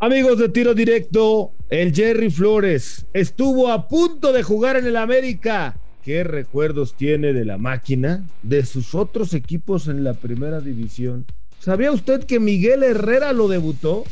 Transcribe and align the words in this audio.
Amigos 0.00 0.38
de 0.38 0.48
tiro 0.48 0.74
directo, 0.74 1.52
el 1.70 1.94
Jerry 1.94 2.28
Flores 2.28 3.06
estuvo 3.12 3.70
a 3.70 3.88
punto 3.88 4.32
de 4.32 4.42
jugar 4.42 4.76
en 4.76 4.86
el 4.86 4.96
América. 4.96 5.78
¿Qué 6.02 6.24
recuerdos 6.24 6.94
tiene 6.94 7.32
de 7.32 7.44
la 7.44 7.58
máquina, 7.58 8.28
de 8.42 8.66
sus 8.66 8.94
otros 8.94 9.32
equipos 9.34 9.86
en 9.86 10.02
la 10.02 10.14
primera 10.14 10.60
división? 10.60 11.24
¿Sabía 11.60 11.92
usted 11.92 12.24
que 12.24 12.40
Miguel 12.40 12.82
Herrera 12.82 13.32
lo 13.32 13.48
debutó? 13.48 14.04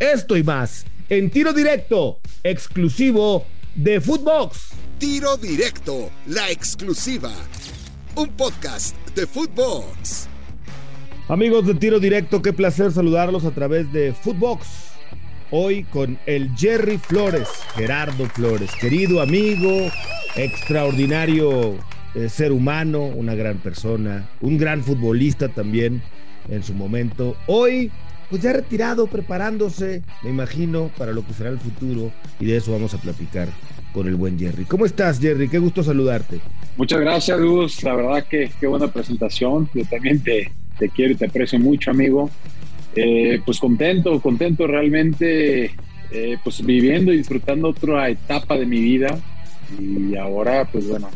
Esto 0.00 0.36
y 0.36 0.42
más 0.42 0.86
en 1.08 1.30
tiro 1.30 1.52
directo, 1.52 2.18
exclusivo 2.42 3.44
de 3.74 4.00
Footbox. 4.00 4.70
Tiro 4.98 5.36
directo, 5.36 6.10
la 6.26 6.50
exclusiva. 6.50 7.30
Un 8.16 8.28
podcast 8.30 8.96
de 9.14 9.26
Footbox. 9.26 10.28
Amigos 11.28 11.66
de 11.66 11.74
tiro 11.74 12.00
directo, 12.00 12.40
qué 12.40 12.52
placer 12.52 12.90
saludarlos 12.90 13.44
a 13.44 13.50
través 13.50 13.92
de 13.92 14.12
Footbox 14.14 14.95
hoy 15.50 15.84
con 15.84 16.18
el 16.26 16.50
Jerry 16.56 16.98
Flores, 16.98 17.48
Gerardo 17.74 18.26
Flores, 18.26 18.70
querido 18.80 19.20
amigo, 19.20 19.90
extraordinario 20.36 21.74
eh, 22.14 22.28
ser 22.28 22.52
humano, 22.52 23.04
una 23.04 23.34
gran 23.34 23.58
persona, 23.58 24.28
un 24.40 24.58
gran 24.58 24.82
futbolista 24.82 25.48
también 25.48 26.02
en 26.48 26.62
su 26.62 26.74
momento. 26.74 27.36
Hoy, 27.46 27.90
pues 28.30 28.42
ya 28.42 28.52
retirado, 28.52 29.06
preparándose, 29.06 30.02
me 30.22 30.30
imagino, 30.30 30.90
para 30.96 31.12
lo 31.12 31.26
que 31.26 31.34
será 31.34 31.50
el 31.50 31.58
futuro 31.58 32.12
y 32.40 32.46
de 32.46 32.56
eso 32.56 32.72
vamos 32.72 32.94
a 32.94 32.98
platicar 32.98 33.48
con 33.92 34.06
el 34.08 34.14
buen 34.14 34.38
Jerry. 34.38 34.64
¿Cómo 34.64 34.86
estás, 34.86 35.20
Jerry? 35.20 35.48
Qué 35.48 35.58
gusto 35.58 35.82
saludarte. 35.82 36.40
Muchas 36.76 37.00
gracias, 37.00 37.38
Luz. 37.38 37.82
La 37.82 37.94
verdad 37.94 38.24
que 38.28 38.50
qué 38.60 38.66
buena 38.66 38.88
presentación. 38.88 39.68
Yo 39.74 39.84
también 39.84 40.22
te, 40.22 40.50
te 40.78 40.88
quiero 40.90 41.12
y 41.12 41.16
te 41.16 41.26
aprecio 41.26 41.58
mucho, 41.58 41.90
amigo. 41.90 42.30
Eh, 42.96 43.40
pues 43.44 43.58
contento, 43.58 44.20
contento 44.20 44.66
realmente, 44.66 45.70
eh, 46.10 46.38
pues 46.42 46.64
viviendo 46.64 47.12
y 47.12 47.18
disfrutando 47.18 47.68
otra 47.68 48.08
etapa 48.08 48.56
de 48.56 48.66
mi 48.66 48.80
vida. 48.80 49.18
Y 49.78 50.16
ahora, 50.16 50.64
pues 50.64 50.88
bueno, 50.88 51.08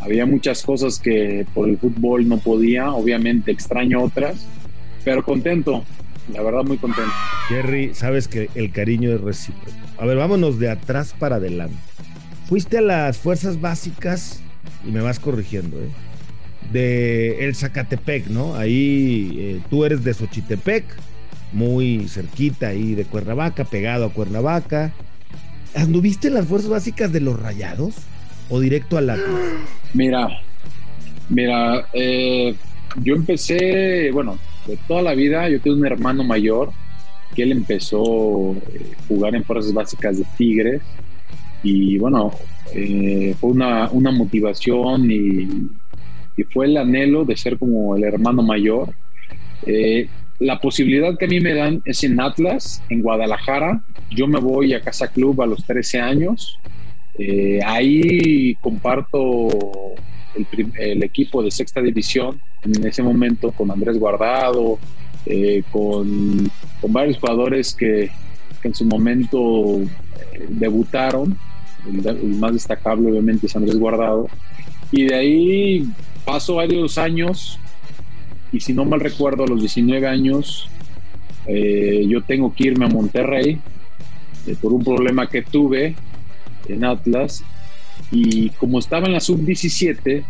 había 0.00 0.26
muchas 0.26 0.62
cosas 0.62 0.98
que 0.98 1.46
por 1.54 1.68
el 1.68 1.78
fútbol 1.78 2.28
no 2.28 2.38
podía, 2.38 2.92
obviamente 2.92 3.50
extraño 3.50 4.02
otras, 4.02 4.46
pero 5.04 5.22
contento, 5.22 5.84
la 6.32 6.42
verdad 6.42 6.64
muy 6.64 6.76
contento. 6.76 7.12
Jerry, 7.48 7.94
sabes 7.94 8.28
que 8.28 8.50
el 8.54 8.70
cariño 8.70 9.12
es 9.12 9.20
recíproco. 9.20 9.70
A 9.98 10.04
ver, 10.04 10.16
vámonos 10.18 10.58
de 10.58 10.70
atrás 10.70 11.14
para 11.18 11.36
adelante. 11.36 11.76
Fuiste 12.48 12.78
a 12.78 12.82
las 12.82 13.18
fuerzas 13.18 13.60
básicas 13.60 14.42
y 14.86 14.90
me 14.90 15.00
vas 15.00 15.18
corrigiendo, 15.18 15.78
¿eh? 15.78 15.88
De 16.72 17.44
el 17.44 17.54
Zacatepec, 17.54 18.28
¿no? 18.28 18.54
Ahí 18.54 19.36
eh, 19.38 19.60
tú 19.70 19.84
eres 19.84 20.04
de 20.04 20.14
Xochitepec, 20.14 20.84
muy 21.52 22.08
cerquita 22.08 22.68
ahí 22.68 22.94
de 22.94 23.04
Cuernavaca, 23.04 23.64
pegado 23.64 24.06
a 24.06 24.12
Cuernavaca. 24.12 24.92
¿Anduviste 25.74 26.28
en 26.28 26.34
las 26.34 26.46
fuerzas 26.46 26.70
básicas 26.70 27.12
de 27.12 27.20
los 27.20 27.40
Rayados 27.40 27.94
o 28.48 28.60
directo 28.60 28.96
al 28.96 29.10
Atlas? 29.10 29.40
Mira, 29.94 30.28
mira, 31.28 31.86
eh, 31.92 32.54
yo 33.02 33.14
empecé, 33.14 34.10
bueno, 34.12 34.38
de 34.66 34.76
toda 34.88 35.00
la 35.00 35.14
vida, 35.14 35.48
yo 35.48 35.60
tengo 35.60 35.76
un 35.76 35.86
hermano 35.86 36.22
mayor 36.22 36.70
que 37.34 37.44
él 37.44 37.52
empezó 37.52 38.52
a 38.52 38.56
eh, 38.72 38.92
jugar 39.08 39.34
en 39.34 39.44
fuerzas 39.44 39.72
básicas 39.72 40.18
de 40.18 40.24
Tigres 40.36 40.82
y 41.62 41.98
bueno, 41.98 42.32
fue 43.40 43.50
una, 43.50 43.88
una 43.90 44.10
motivación 44.10 45.10
y 45.10 45.48
y 46.36 46.44
fue 46.44 46.66
el 46.66 46.76
anhelo 46.76 47.24
de 47.24 47.36
ser 47.36 47.58
como 47.58 47.96
el 47.96 48.04
hermano 48.04 48.42
mayor. 48.42 48.94
Eh, 49.64 50.08
la 50.38 50.60
posibilidad 50.60 51.16
que 51.16 51.24
a 51.24 51.28
mí 51.28 51.40
me 51.40 51.54
dan 51.54 51.80
es 51.86 52.04
en 52.04 52.20
Atlas, 52.20 52.82
en 52.90 53.00
Guadalajara. 53.00 53.82
Yo 54.10 54.26
me 54.26 54.38
voy 54.38 54.74
a 54.74 54.82
Casa 54.82 55.08
Club 55.08 55.40
a 55.40 55.46
los 55.46 55.64
13 55.64 56.00
años. 56.00 56.58
Eh, 57.18 57.60
ahí 57.64 58.54
comparto 58.56 59.48
el, 60.76 61.02
equipo 61.02 61.42
de 61.42 61.50
sexta 61.50 61.80
división 61.80 62.38
en 62.62 62.86
ese 62.86 63.02
momento 63.02 63.52
con 63.52 63.70
Andrés 63.70 63.98
Guardado, 63.98 64.78
eh, 65.24 65.62
con, 65.72 66.50
con, 66.82 66.92
varios 66.92 67.16
jugadores 67.16 67.74
que, 67.74 68.10
que 68.60 68.68
en 68.68 68.74
su 68.74 68.84
momento 68.84 69.80
debutaron. 70.50 71.38
El, 71.88 72.06
el, 72.06 72.34
más 72.38 72.52
destacable 72.52 73.10
obviamente 73.10 73.46
es 73.46 73.56
Andrés 73.56 73.78
Guardado. 73.78 74.28
Y 74.92 75.04
de 75.04 75.14
ahí 75.14 75.88
paso 76.26 76.56
varios 76.56 76.98
años 76.98 77.58
y 78.52 78.60
si 78.60 78.72
no 78.72 78.84
mal 78.84 79.00
recuerdo, 79.00 79.44
a 79.44 79.46
los 79.46 79.60
19 79.60 80.06
años, 80.06 80.68
eh, 81.46 82.04
yo 82.08 82.22
tengo 82.22 82.54
que 82.54 82.64
irme 82.64 82.86
a 82.86 82.88
Monterrey 82.88 83.58
eh, 84.46 84.56
por 84.60 84.72
un 84.72 84.84
problema 84.84 85.28
que 85.28 85.42
tuve 85.42 85.94
en 86.68 86.84
Atlas 86.84 87.44
y 88.10 88.50
como 88.50 88.78
estaba 88.78 89.06
en 89.06 89.12
la 89.14 89.20
sub-17, 89.20 90.24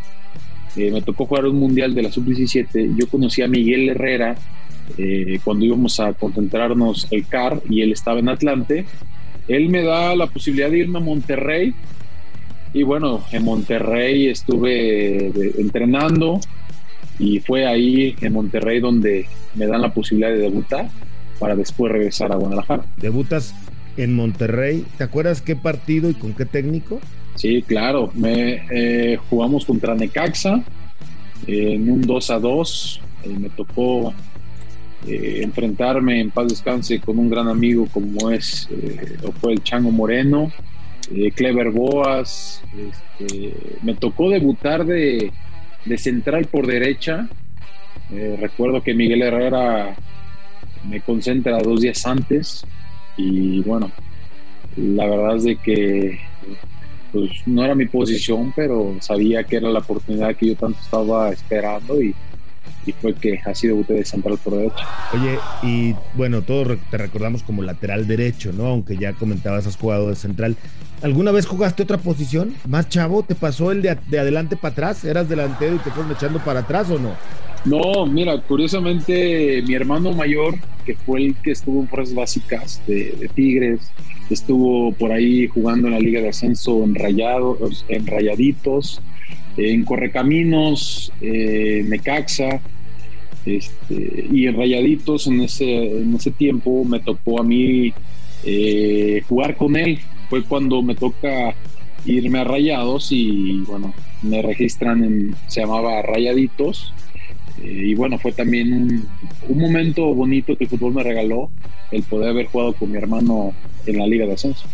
eh, 0.77 0.91
me 0.91 1.03
tocó 1.03 1.27
jugar 1.27 1.47
un 1.47 1.57
mundial 1.57 1.95
de 1.95 2.03
la 2.03 2.13
sub-17, 2.13 2.97
yo 2.97 3.09
conocí 3.09 3.43
a 3.43 3.49
Miguel 3.49 3.89
Herrera 3.89 4.37
cuando 5.43 5.65
íbamos 5.65 5.99
a 5.99 6.13
concentrarnos 6.13 7.09
el 7.11 7.27
CAR 7.27 7.61
y 7.69 7.81
él 7.81 7.91
estaba 7.91 8.21
en 8.21 8.29
Atlante. 8.29 8.87
Él 9.49 9.69
me 9.69 9.83
da 9.83 10.15
la 10.15 10.29
posibilidad 10.29 10.71
de 10.71 10.79
irme 10.79 10.99
a 10.99 11.03
Monterrey 11.03 11.75
y 12.77 12.83
bueno, 12.83 13.25
en 13.33 13.43
Monterrey 13.43 14.27
estuve 14.27 15.29
entrenando 15.59 16.39
y 17.19 17.41
fue 17.41 17.67
ahí 17.67 18.15
en 18.21 18.35
Monterrey 18.35 18.81
donde 18.81 19.25
me 19.55 19.67
dan 19.67 19.81
la 19.81 19.95
posibilidad 19.95 20.29
de 20.29 20.41
debutar 20.41 20.91
para 21.39 21.57
después 21.57 21.91
regresar 21.91 22.33
a 22.33 22.37
Guadalajara. 22.37 22.85
Debutas 22.99 23.55
en 23.97 24.15
Monterrey, 24.15 24.85
¿te 24.99 25.05
acuerdas 25.05 25.41
qué 25.41 25.57
partido 25.57 26.11
y 26.11 26.15
con 26.15 26.35
qué 26.35 26.45
técnico? 26.45 27.01
Sí, 27.37 27.63
claro, 27.63 28.13
me, 28.15 28.67
eh, 28.71 29.17
jugamos 29.31 29.65
contra 29.65 29.95
Necaxa 29.95 30.63
en 31.47 31.91
un 31.91 32.03
2 32.03 32.31
a 32.31 32.39
2, 32.39 33.01
eh, 33.23 33.37
me 33.41 33.49
tocó 33.49 34.13
eh, 35.07 35.41
enfrentarme 35.43 36.21
en 36.21 36.31
paz 36.31 36.49
descanse 36.49 37.01
con 37.01 37.19
un 37.19 37.31
gran 37.31 37.49
amigo 37.49 37.89
como 37.91 38.31
es 38.31 38.69
o 39.23 39.33
fue 39.33 39.55
el 39.55 39.63
Chango 39.63 39.91
Moreno 39.91 40.53
eh, 41.15 41.31
Clever 41.33 41.71
Boas. 41.71 42.63
Este, 43.19 43.55
me 43.83 43.95
tocó 43.95 44.31
debutar 44.31 44.85
de, 44.85 45.33
central 45.97 46.47
por 46.47 46.67
derecha. 46.67 47.29
Eh, 48.11 48.37
recuerdo 48.41 48.83
que 48.83 48.95
Miguel 48.95 49.23
Herrera 49.23 49.97
me 50.89 51.01
concentra 51.01 51.59
dos 51.59 51.81
días 51.81 52.07
antes 52.07 52.65
y 53.17 53.61
bueno, 53.63 53.91
la 54.77 55.07
verdad 55.07 55.37
es 55.37 55.45
de 55.45 55.57
que 55.57 56.21
pues, 57.13 57.31
no 57.47 57.65
era 57.65 57.75
mi 57.75 57.87
posición, 57.87 58.53
pero 58.55 58.97
sabía 59.01 59.43
que 59.45 59.57
era 59.57 59.71
la 59.71 59.81
oportunidad 59.81 60.37
que 60.37 60.49
yo 60.49 60.57
tanto 60.57 60.79
estaba 60.81 61.31
esperando 61.31 62.01
y, 62.01 62.15
y 62.87 62.93
fue 62.93 63.15
que 63.15 63.41
así 63.45 63.67
debuté 63.67 63.95
de 63.95 64.05
central 64.05 64.39
por 64.43 64.55
derecha. 64.55 64.87
Oye, 65.13 65.39
y 65.63 65.95
bueno, 66.15 66.43
todos 66.43 66.79
te 66.91 66.99
recordamos 66.99 67.43
como 67.43 67.63
lateral 67.63 68.07
derecho, 68.07 68.53
¿no? 68.53 68.67
Aunque 68.67 68.97
ya 68.97 69.13
comentabas, 69.13 69.67
has 69.67 69.77
jugado 69.77 70.09
de 70.09 70.17
central. 70.17 70.57
¿Alguna 71.03 71.33
vez 71.33 71.47
jugaste 71.47 71.83
otra 71.83 71.99
posición? 71.99 72.55
¿Más 72.67 72.89
chavo? 72.89 73.23
¿Te 73.23 73.35
pasó 73.35 73.71
el 73.73 73.83
de, 73.83 73.91
adelante 74.19 74.57
para 74.57 74.73
atrás? 74.73 75.05
¿Eras 75.05 75.29
delantero 75.29 75.77
y 75.77 75.79
te 75.79 75.91
fueron 75.91 76.13
echando 76.13 76.39
para 76.39 76.61
atrás 76.61 76.91
o 76.91 76.99
no? 76.99 77.15
No, 77.65 78.07
mira, 78.07 78.41
curiosamente 78.41 79.63
mi 79.67 79.75
hermano 79.75 80.13
mayor, 80.13 80.55
que 80.85 80.95
fue 80.95 81.25
el 81.27 81.35
que 81.37 81.51
estuvo 81.51 81.81
en 81.81 81.89
fuerzas 81.89 82.15
básicas 82.15 82.81
de, 82.87 83.29
Tigres, 83.35 83.91
estuvo 84.31 84.93
por 84.93 85.13
ahí 85.13 85.49
jugando 85.49 85.89
en 85.89 85.95
la 85.95 86.01
Liga 86.01 86.21
de 86.21 86.29
Ascenso 86.29 86.85
en, 86.85 86.95
rayados, 86.95 87.85
en 87.89 88.07
Rayaditos, 88.07 89.01
en 89.57 89.85
Correcaminos, 89.85 91.13
eh, 91.21 91.85
Necaxa, 91.89 92.61
este, 93.45 94.27
y 94.33 94.47
en 94.47 94.57
Rayaditos 94.57 95.29
en 95.29 95.41
ese, 95.43 96.01
en 96.01 96.15
ese 96.15 96.33
tiempo 96.33 96.85
me 96.85 96.99
tocó 97.01 97.41
a 97.41 97.45
mí 97.45 97.93
eh, 98.45 99.23
jugar 99.29 99.57
con 99.57 99.77
él. 99.77 100.01
Fue 100.29 100.43
cuando 100.43 100.83
me 100.83 100.95
toca 100.95 101.55
irme 102.05 102.41
a 102.41 102.45
Rayados 102.45 103.09
y 103.13 103.61
bueno, 103.61 103.95
me 104.23 104.43
registran 104.43 105.05
en, 105.05 105.37
se 105.47 105.61
llamaba 105.61 106.03
Rayaditos. 106.03 106.93
Eh, 107.63 107.83
y 107.87 107.95
bueno, 107.95 108.19
fue 108.19 108.33
también 108.33 108.73
un, 108.73 109.09
un, 109.49 109.59
momento 109.59 110.13
bonito 110.15 110.57
que 110.57 110.65
el 110.65 110.71
fútbol 110.71 110.95
me 110.95 111.03
regaló, 111.03 111.51
el 111.91 112.03
poder 112.03 112.31
haber 112.31 112.47
jugado 112.47 112.75
con 112.75 112.91
mi 112.91 112.99
hermano 112.99 113.55
en 113.87 113.99
la 113.99 114.07
Liga 114.07 114.27
de 114.27 114.35
Ascenso. 114.35 114.67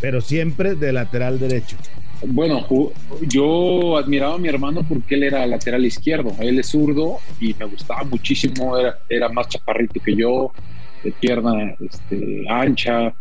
Pero 0.00 0.20
siempre 0.20 0.74
de 0.74 0.92
lateral 0.92 1.38
derecho. 1.38 1.76
Bueno, 2.26 2.66
yo 3.28 3.96
admiraba 3.96 4.34
a 4.34 4.38
mi 4.38 4.48
hermano 4.48 4.82
porque 4.88 5.14
él 5.14 5.24
era 5.24 5.46
lateral 5.46 5.84
izquierdo, 5.84 6.34
él 6.40 6.58
es 6.58 6.68
zurdo 6.68 7.18
y 7.40 7.54
me 7.58 7.66
gustaba 7.66 8.04
muchísimo, 8.04 8.76
era, 9.08 9.28
más 9.28 9.48
chaparrito 9.48 10.00
que 10.00 10.14
yo, 10.14 10.52
de 11.02 11.12
pierna 11.12 11.74
este, 11.78 12.44
ancha, 12.48 13.14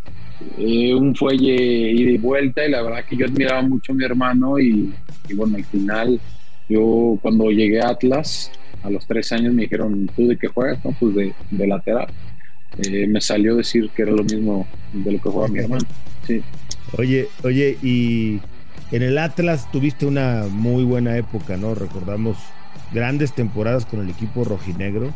eh, 0.58 0.94
un 0.94 1.16
fuelle 1.16 1.92
ida 1.92 2.12
y 2.12 2.18
vuelta 2.18 2.66
y 2.66 2.72
la 2.72 2.82
verdad 2.82 3.06
que 3.08 3.18
yo 3.18 3.26
admiraba 3.26 3.62
mucho 3.62 3.92
a 3.92 3.96
mi 3.96 4.04
hermano 4.04 4.60
y, 4.60 4.94
bueno, 5.36 5.58
al 5.58 5.66
final 5.66 6.20
yo 6.70 7.20
cuando 7.22 7.50
llegué 7.52 7.82
a 7.82 7.90
Atlas, 7.90 8.52
a 8.84 8.90
los 8.90 9.06
tres 9.06 9.32
años 9.32 9.54
me 9.54 9.64
dijeron, 9.64 10.10
¿tú 10.16 10.28
de 10.28 10.38
qué 10.38 10.48
juegas? 10.48 10.84
No, 10.84 10.92
pues 11.00 11.16
de, 11.16 11.34
de 11.52 11.68
lateral. 11.68 12.08
eh, 12.78 13.08
me 13.08 13.22
salió 13.22 13.56
decir 13.56 13.90
que 13.96 14.04
era 14.04 14.12
lo 14.12 14.24
mismo 14.24 14.68
de 14.92 15.12
lo 15.12 15.20
que 15.20 15.30
jugaba 15.30 15.48
mi 15.48 15.60
hermano. 15.60 15.86
Sí. 16.26 16.42
Oye, 16.98 17.28
oye, 17.44 17.78
y 17.82 18.40
en 18.94 19.02
el 19.02 19.18
Atlas 19.18 19.70
tuviste 19.72 20.06
una 20.06 20.46
muy 20.50 20.84
buena 20.84 21.18
época, 21.18 21.58
¿no? 21.58 21.76
Recordamos 21.76 22.38
grandes 22.92 23.34
temporadas 23.34 23.86
con 23.86 24.02
el 24.02 24.10
equipo 24.10 24.44
rojinegro, 24.44 25.14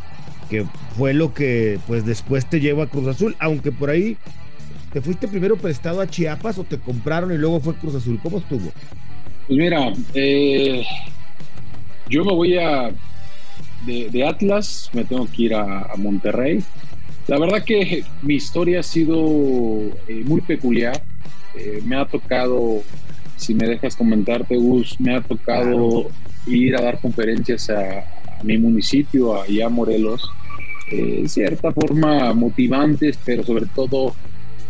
que 0.49 0.65
fue 0.97 1.13
lo 1.13 1.33
que 1.33 1.79
pues 1.87 2.05
después 2.05 2.47
te 2.47 2.59
lleva 2.59 2.85
a 2.85 2.87
Cruz 2.87 3.07
Azul, 3.07 3.35
aunque 3.39 3.71
por 3.71 3.89
ahí 3.89 4.17
te 4.91 5.01
fuiste 5.01 5.27
primero 5.27 5.57
prestado 5.57 6.01
a 6.01 6.07
Chiapas 6.07 6.57
o 6.57 6.63
te 6.63 6.79
compraron 6.79 7.31
y 7.31 7.37
luego 7.37 7.59
fue 7.59 7.75
Cruz 7.75 7.95
Azul. 7.95 8.19
¿Cómo 8.21 8.39
estuvo? 8.39 8.71
Pues 9.47 9.59
mira, 9.59 9.93
eh, 10.13 10.83
yo 12.09 12.25
me 12.25 12.33
voy 12.33 12.57
a 12.57 12.91
de, 13.85 14.27
Atlas, 14.27 14.89
me 14.93 15.03
tengo 15.05 15.27
que 15.31 15.43
ir 15.43 15.55
a, 15.55 15.93
Monterrey. 15.97 16.63
La 17.27 17.39
verdad 17.39 17.63
que 17.63 18.03
mi 18.21 18.35
historia 18.35 18.79
ha 18.79 18.83
sido 18.83 19.17
eh, 20.07 20.23
muy 20.25 20.41
peculiar. 20.41 21.01
Eh, 21.55 21.81
me 21.85 21.95
ha 21.95 22.05
tocado, 22.05 22.81
si 23.37 23.53
me 23.53 23.67
dejas 23.67 23.95
comentarte, 23.95 24.57
Gus, 24.57 24.99
me 24.99 25.15
ha 25.15 25.21
tocado 25.21 26.09
ir 26.47 26.75
a 26.75 26.81
dar 26.81 26.99
conferencias 26.99 27.69
a, 27.69 28.03
mi 28.43 28.57
municipio, 28.57 29.41
allá 29.41 29.65
a 29.65 29.69
Morelos, 29.69 30.29
eh, 30.91 31.23
cierta 31.27 31.71
forma 31.71 32.33
motivantes, 32.33 33.17
pero 33.25 33.43
sobre 33.43 33.65
todo 33.65 34.13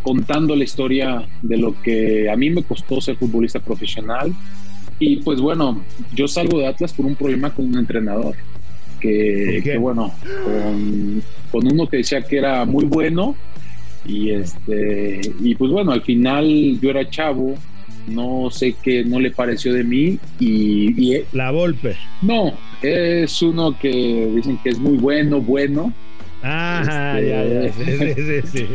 contando 0.03 0.55
la 0.55 0.63
historia 0.63 1.27
de 1.41 1.57
lo 1.57 1.79
que 1.81 2.29
a 2.29 2.37
mí 2.37 2.49
me 2.49 2.63
costó 2.63 3.01
ser 3.01 3.17
futbolista 3.17 3.59
profesional. 3.59 4.33
Y 4.99 5.17
pues 5.17 5.41
bueno, 5.41 5.83
yo 6.15 6.29
salgo 6.29 6.59
de 6.59 6.67
Atlas 6.67 6.93
por 6.93 7.05
un 7.05 7.15
problema 7.15 7.53
con 7.53 7.65
un 7.65 7.77
entrenador 7.77 8.35
que, 8.99 9.77
bueno, 9.79 10.13
con, 11.51 11.67
uno 11.67 11.87
que 11.87 11.97
decía 11.97 12.21
que 12.21 12.37
era 12.37 12.65
muy 12.65 12.85
bueno 12.85 13.35
y 14.05 14.31
este 14.31 15.19
y 15.41 15.55
pues 15.55 15.71
bueno, 15.71 15.91
al 15.91 16.01
final 16.01 16.79
yo 16.81 16.89
era 16.89 17.09
chavo, 17.09 17.55
no 18.07 18.49
sé 18.51 18.75
qué 18.81 19.03
no 19.03 19.19
le 19.19 19.31
pareció 19.31 19.73
de 19.73 19.83
mí 19.83 20.19
y, 20.39 21.21
la 21.31 21.51
golpe. 21.51 21.95
No, 22.21 22.53
es 22.81 23.41
uno 23.41 23.77
que 23.77 24.31
dicen 24.35 24.57
que 24.63 24.69
es 24.69 24.79
muy 24.79 24.97
bueno, 24.97 25.41
bueno. 25.41 25.93
Ah, 26.43 27.19
ya, 27.19 27.45
ya, 27.45 27.73
sí, 27.73 28.65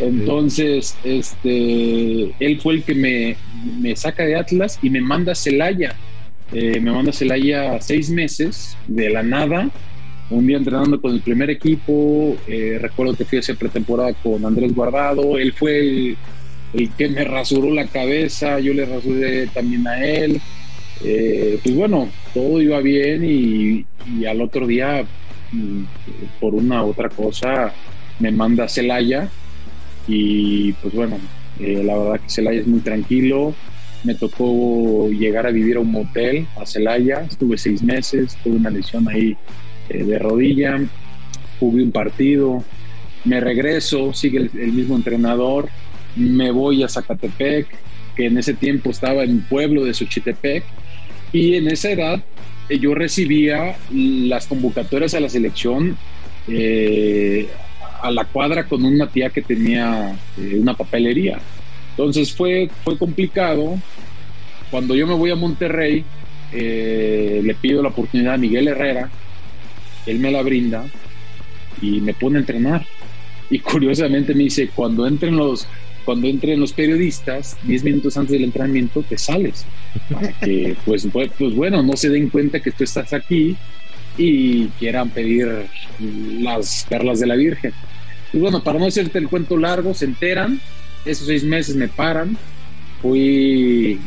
Entonces, 0.00 0.96
este, 1.04 2.34
él 2.38 2.60
fue 2.60 2.74
el 2.74 2.82
que 2.82 2.94
me, 2.94 3.36
me 3.80 3.94
saca 3.96 4.24
de 4.24 4.36
Atlas 4.36 4.78
y 4.82 4.90
me 4.90 5.00
manda 5.00 5.32
a 5.32 5.34
Celaya 5.34 5.94
eh, 6.52 6.80
me 6.80 6.90
manda 6.90 7.10
a 7.10 7.14
Celaya 7.14 7.80
seis 7.80 8.10
meses 8.10 8.76
de 8.86 9.08
la 9.08 9.22
nada, 9.22 9.70
un 10.28 10.46
día 10.46 10.58
entrenando 10.58 11.00
con 11.00 11.14
el 11.14 11.20
primer 11.22 11.48
equipo, 11.48 12.36
eh, 12.46 12.78
recuerdo 12.80 13.16
que 13.16 13.24
fui 13.24 13.38
a 13.38 13.40
hacer 13.40 13.56
pretemporada 13.56 14.12
con 14.12 14.44
Andrés 14.44 14.74
Guardado, 14.74 15.38
él 15.38 15.54
fue 15.54 15.80
el, 15.80 16.16
que 16.96 17.08
me 17.08 17.24
rasuró 17.24 17.70
la 17.72 17.86
cabeza, 17.86 18.58
yo 18.60 18.72
le 18.74 18.86
rasuré 18.86 19.46
también 19.48 19.86
a 19.86 20.04
él, 20.04 20.40
eh, 21.04 21.58
pues 21.62 21.74
bueno, 21.74 22.08
todo 22.32 22.60
iba 22.60 22.80
bien 22.80 23.24
y, 23.24 23.84
al 24.26 24.40
otro 24.40 24.66
día, 24.66 25.04
mm, 25.52 25.82
por 26.40 26.54
una 26.54 26.84
otra 26.84 27.08
cosa, 27.08 27.72
me 28.18 28.30
manda 28.30 28.64
a 28.64 28.68
Celaya 28.68 29.28
y 30.08 30.72
pues 30.74 30.94
bueno, 30.94 31.18
la 31.58 31.96
verdad 31.96 32.20
que 32.20 32.30
Celaya 32.30 32.60
es 32.60 32.66
muy 32.66 32.80
tranquilo, 32.80 33.54
me 34.04 34.14
tocó 34.14 35.08
llegar 35.10 35.46
a 35.46 35.50
vivir 35.50 35.76
a 35.76 35.80
un 35.80 35.92
motel 35.92 36.46
a 36.60 36.66
Celaya, 36.66 37.22
estuve 37.28 37.56
seis 37.56 37.82
meses, 37.82 38.36
tuve 38.42 38.56
una 38.56 38.70
lesión 38.70 39.08
ahí 39.08 39.36
eh, 39.88 40.04
de 40.04 40.18
rodilla, 40.18 40.80
jugué 41.60 41.82
un 41.82 41.92
partido, 41.92 42.64
me 43.24 43.40
regreso, 43.40 44.12
sigue 44.12 44.50
el, 44.54 44.72
mismo 44.72 44.96
entrenador, 44.96 45.68
me 46.16 46.50
voy 46.50 46.82
a 46.82 46.88
Zacatepec, 46.88 47.66
que 48.16 48.26
en 48.26 48.38
ese 48.38 48.54
tiempo 48.54 48.90
estaba 48.90 49.24
en 49.24 49.42
pueblo 49.42 49.84
de 49.84 49.94
Xochitepec, 49.94 50.64
y 51.32 51.54
en 51.54 51.68
esa 51.68 51.90
edad 51.90 52.22
eh, 52.68 52.78
yo 52.78 52.94
recibía 52.94 53.76
las 53.92 54.46
convocatorias 54.46 55.14
a 55.14 55.20
la 55.20 55.28
selección 55.28 55.96
eh, 56.48 57.48
a 58.02 58.10
la 58.10 58.24
cuadra 58.24 58.64
con 58.64 58.84
una 58.84 59.08
tía 59.08 59.30
que 59.30 59.42
tenía 59.42 60.16
una 60.36 60.74
papelería. 60.74 61.38
Entonces 61.90 62.32
fue, 62.32 62.68
fue 62.84 62.98
complicado. 62.98 63.78
Cuando 64.70 64.94
yo 64.96 65.06
me 65.06 65.14
voy 65.14 65.30
a 65.30 65.36
Monterrey, 65.36 66.04
eh, 66.52 67.40
le 67.42 67.54
pido 67.54 67.82
la 67.82 67.88
oportunidad 67.90 68.34
a 68.34 68.38
Miguel 68.38 68.68
Herrera, 68.68 69.10
él 70.06 70.18
me 70.18 70.30
la 70.30 70.42
brinda 70.42 70.84
y 71.80 72.00
me 72.00 72.14
pone 72.14 72.38
a 72.38 72.40
entrenar. 72.40 72.84
Y 73.50 73.58
curiosamente 73.60 74.34
me 74.34 74.44
dice, 74.44 74.68
cuando 74.74 75.06
entren 75.06 75.36
los, 75.36 75.66
cuando 76.04 76.28
entren 76.28 76.60
los 76.60 76.72
periodistas, 76.72 77.56
10 77.64 77.84
minutos 77.84 78.16
antes 78.16 78.32
del 78.32 78.44
entrenamiento, 78.44 79.02
te 79.02 79.18
sales. 79.18 79.64
Para 80.10 80.32
que, 80.32 80.76
pues, 80.84 81.06
pues, 81.12 81.54
bueno, 81.54 81.82
no 81.82 81.96
se 81.96 82.08
den 82.08 82.28
cuenta 82.28 82.60
que 82.60 82.70
tú 82.70 82.84
estás 82.84 83.12
aquí 83.12 83.56
y 84.18 84.66
quieran 84.78 85.10
pedir 85.10 85.48
las 86.40 86.86
perlas 86.88 87.20
de 87.20 87.26
la 87.26 87.36
Virgen. 87.36 87.72
Y 88.32 88.38
bueno, 88.38 88.62
para 88.62 88.78
no 88.78 88.86
hacerte 88.86 89.18
el 89.18 89.28
cuento 89.28 89.56
largo, 89.56 89.94
se 89.94 90.06
enteran 90.06 90.60
esos 91.04 91.26
seis 91.26 91.42
meses 91.44 91.74
me 91.74 91.88
paran, 91.88 92.36
fui, 93.00 93.98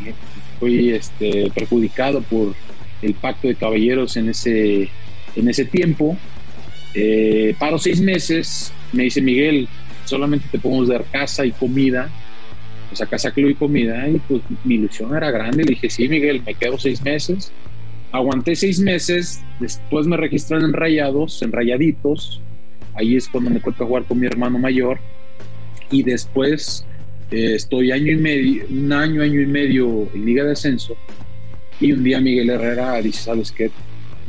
fui 0.59 0.91
este, 0.91 1.51
perjudicado 1.51 2.21
por 2.21 2.55
el 3.01 3.13
pacto 3.13 3.47
de 3.47 3.55
caballeros 3.55 4.15
en 4.17 4.29
ese, 4.29 4.89
en 5.35 5.49
ese 5.49 5.65
tiempo. 5.65 6.17
Eh, 6.93 7.55
paro 7.59 7.77
seis 7.77 7.99
meses, 7.99 8.71
me 8.93 9.03
dice 9.03 9.21
Miguel, 9.21 9.67
solamente 10.05 10.47
te 10.51 10.59
podemos 10.59 10.87
dar 10.87 11.03
casa 11.05 11.45
y 11.45 11.51
comida, 11.51 12.09
o 12.91 12.95
sea, 12.95 13.07
casa, 13.07 13.31
club 13.31 13.49
y 13.49 13.55
comida, 13.55 14.07
y 14.07 14.19
pues 14.19 14.41
mi 14.63 14.75
ilusión 14.75 15.15
era 15.15 15.31
grande, 15.31 15.63
le 15.63 15.71
dije, 15.71 15.89
sí, 15.89 16.07
Miguel, 16.07 16.41
me 16.45 16.53
quedo 16.53 16.77
seis 16.77 17.01
meses. 17.03 17.51
Aguanté 18.11 18.55
seis 18.55 18.79
meses, 18.79 19.41
después 19.59 20.07
me 20.07 20.15
registraron 20.15 20.69
en 20.69 20.73
Rayados, 20.73 21.41
en 21.41 21.51
Rayaditos, 21.51 22.41
ahí 22.93 23.15
es 23.15 23.27
cuando 23.27 23.49
me 23.49 23.59
toca 23.59 23.85
jugar 23.85 24.05
con 24.05 24.19
mi 24.19 24.27
hermano 24.27 24.57
mayor, 24.57 24.99
y 25.91 26.03
después 26.03 26.85
eh, 27.31 27.55
estoy 27.55 27.91
año 27.91 28.11
y 28.11 28.17
medio, 28.17 28.65
un 28.69 28.93
año, 28.93 29.21
año 29.21 29.41
y 29.41 29.45
medio 29.47 30.07
en 30.13 30.25
Liga 30.25 30.43
de 30.43 30.53
Ascenso 30.53 30.95
y 31.79 31.91
un 31.91 32.03
día 32.03 32.21
Miguel 32.21 32.49
Herrera 32.49 33.01
dice, 33.01 33.23
¿sabes 33.23 33.51
qué? 33.51 33.71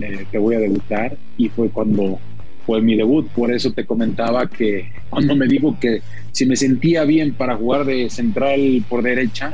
Eh, 0.00 0.26
te 0.30 0.38
voy 0.38 0.54
a 0.56 0.58
debutar 0.58 1.16
y 1.36 1.48
fue 1.48 1.68
cuando 1.68 2.18
fue 2.66 2.82
mi 2.82 2.96
debut, 2.96 3.28
por 3.28 3.52
eso 3.52 3.72
te 3.72 3.86
comentaba 3.86 4.48
que 4.48 4.90
cuando 5.08 5.36
me 5.36 5.46
dijo 5.46 5.78
que 5.80 6.02
si 6.32 6.44
me 6.44 6.56
sentía 6.56 7.04
bien 7.04 7.32
para 7.32 7.56
jugar 7.56 7.84
de 7.84 8.10
central 8.10 8.84
por 8.88 9.02
derecha, 9.02 9.52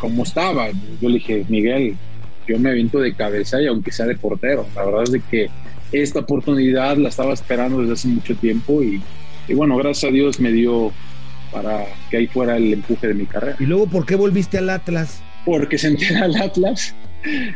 como 0.00 0.22
estaba, 0.24 0.70
yo 1.00 1.08
le 1.08 1.14
dije, 1.14 1.44
Miguel, 1.48 1.94
yo 2.48 2.58
me 2.58 2.70
aviento 2.70 2.98
de 2.98 3.14
cabeza 3.14 3.60
y 3.60 3.66
aunque 3.66 3.92
sea 3.92 4.06
de 4.06 4.16
portero, 4.16 4.66
la 4.74 4.84
verdad 4.84 5.02
es 5.04 5.12
de 5.12 5.20
que 5.20 5.48
esta 5.92 6.20
oportunidad 6.20 6.96
la 6.96 7.10
estaba 7.10 7.32
esperando 7.32 7.80
desde 7.80 7.92
hace 7.92 8.08
mucho 8.08 8.34
tiempo 8.34 8.82
y 8.82 9.00
y 9.48 9.54
bueno, 9.54 9.76
gracias 9.76 10.10
a 10.10 10.12
Dios 10.12 10.40
me 10.40 10.50
dio 10.50 10.92
para 11.52 11.86
que 12.10 12.16
ahí 12.16 12.26
fuera 12.26 12.56
el 12.56 12.72
empuje 12.72 13.08
de 13.08 13.14
mi 13.14 13.26
carrera. 13.26 13.56
¿Y 13.60 13.64
luego 13.64 13.86
por 13.86 14.04
qué 14.04 14.16
volviste 14.16 14.58
al 14.58 14.70
Atlas? 14.70 15.22
Porque 15.44 15.78
se 15.78 15.88
entera 15.88 16.24
al 16.24 16.36
Atlas 16.36 16.94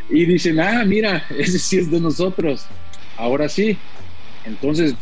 y 0.09 0.25
dicen, 0.25 0.59
ah, 0.59 0.83
mira, 0.85 1.25
ese 1.37 1.59
sí 1.59 1.77
es 1.77 1.91
de 1.91 1.99
nosotros. 1.99 2.65
Ahora 3.17 3.49
sí. 3.49 3.77
Entonces, 4.45 4.95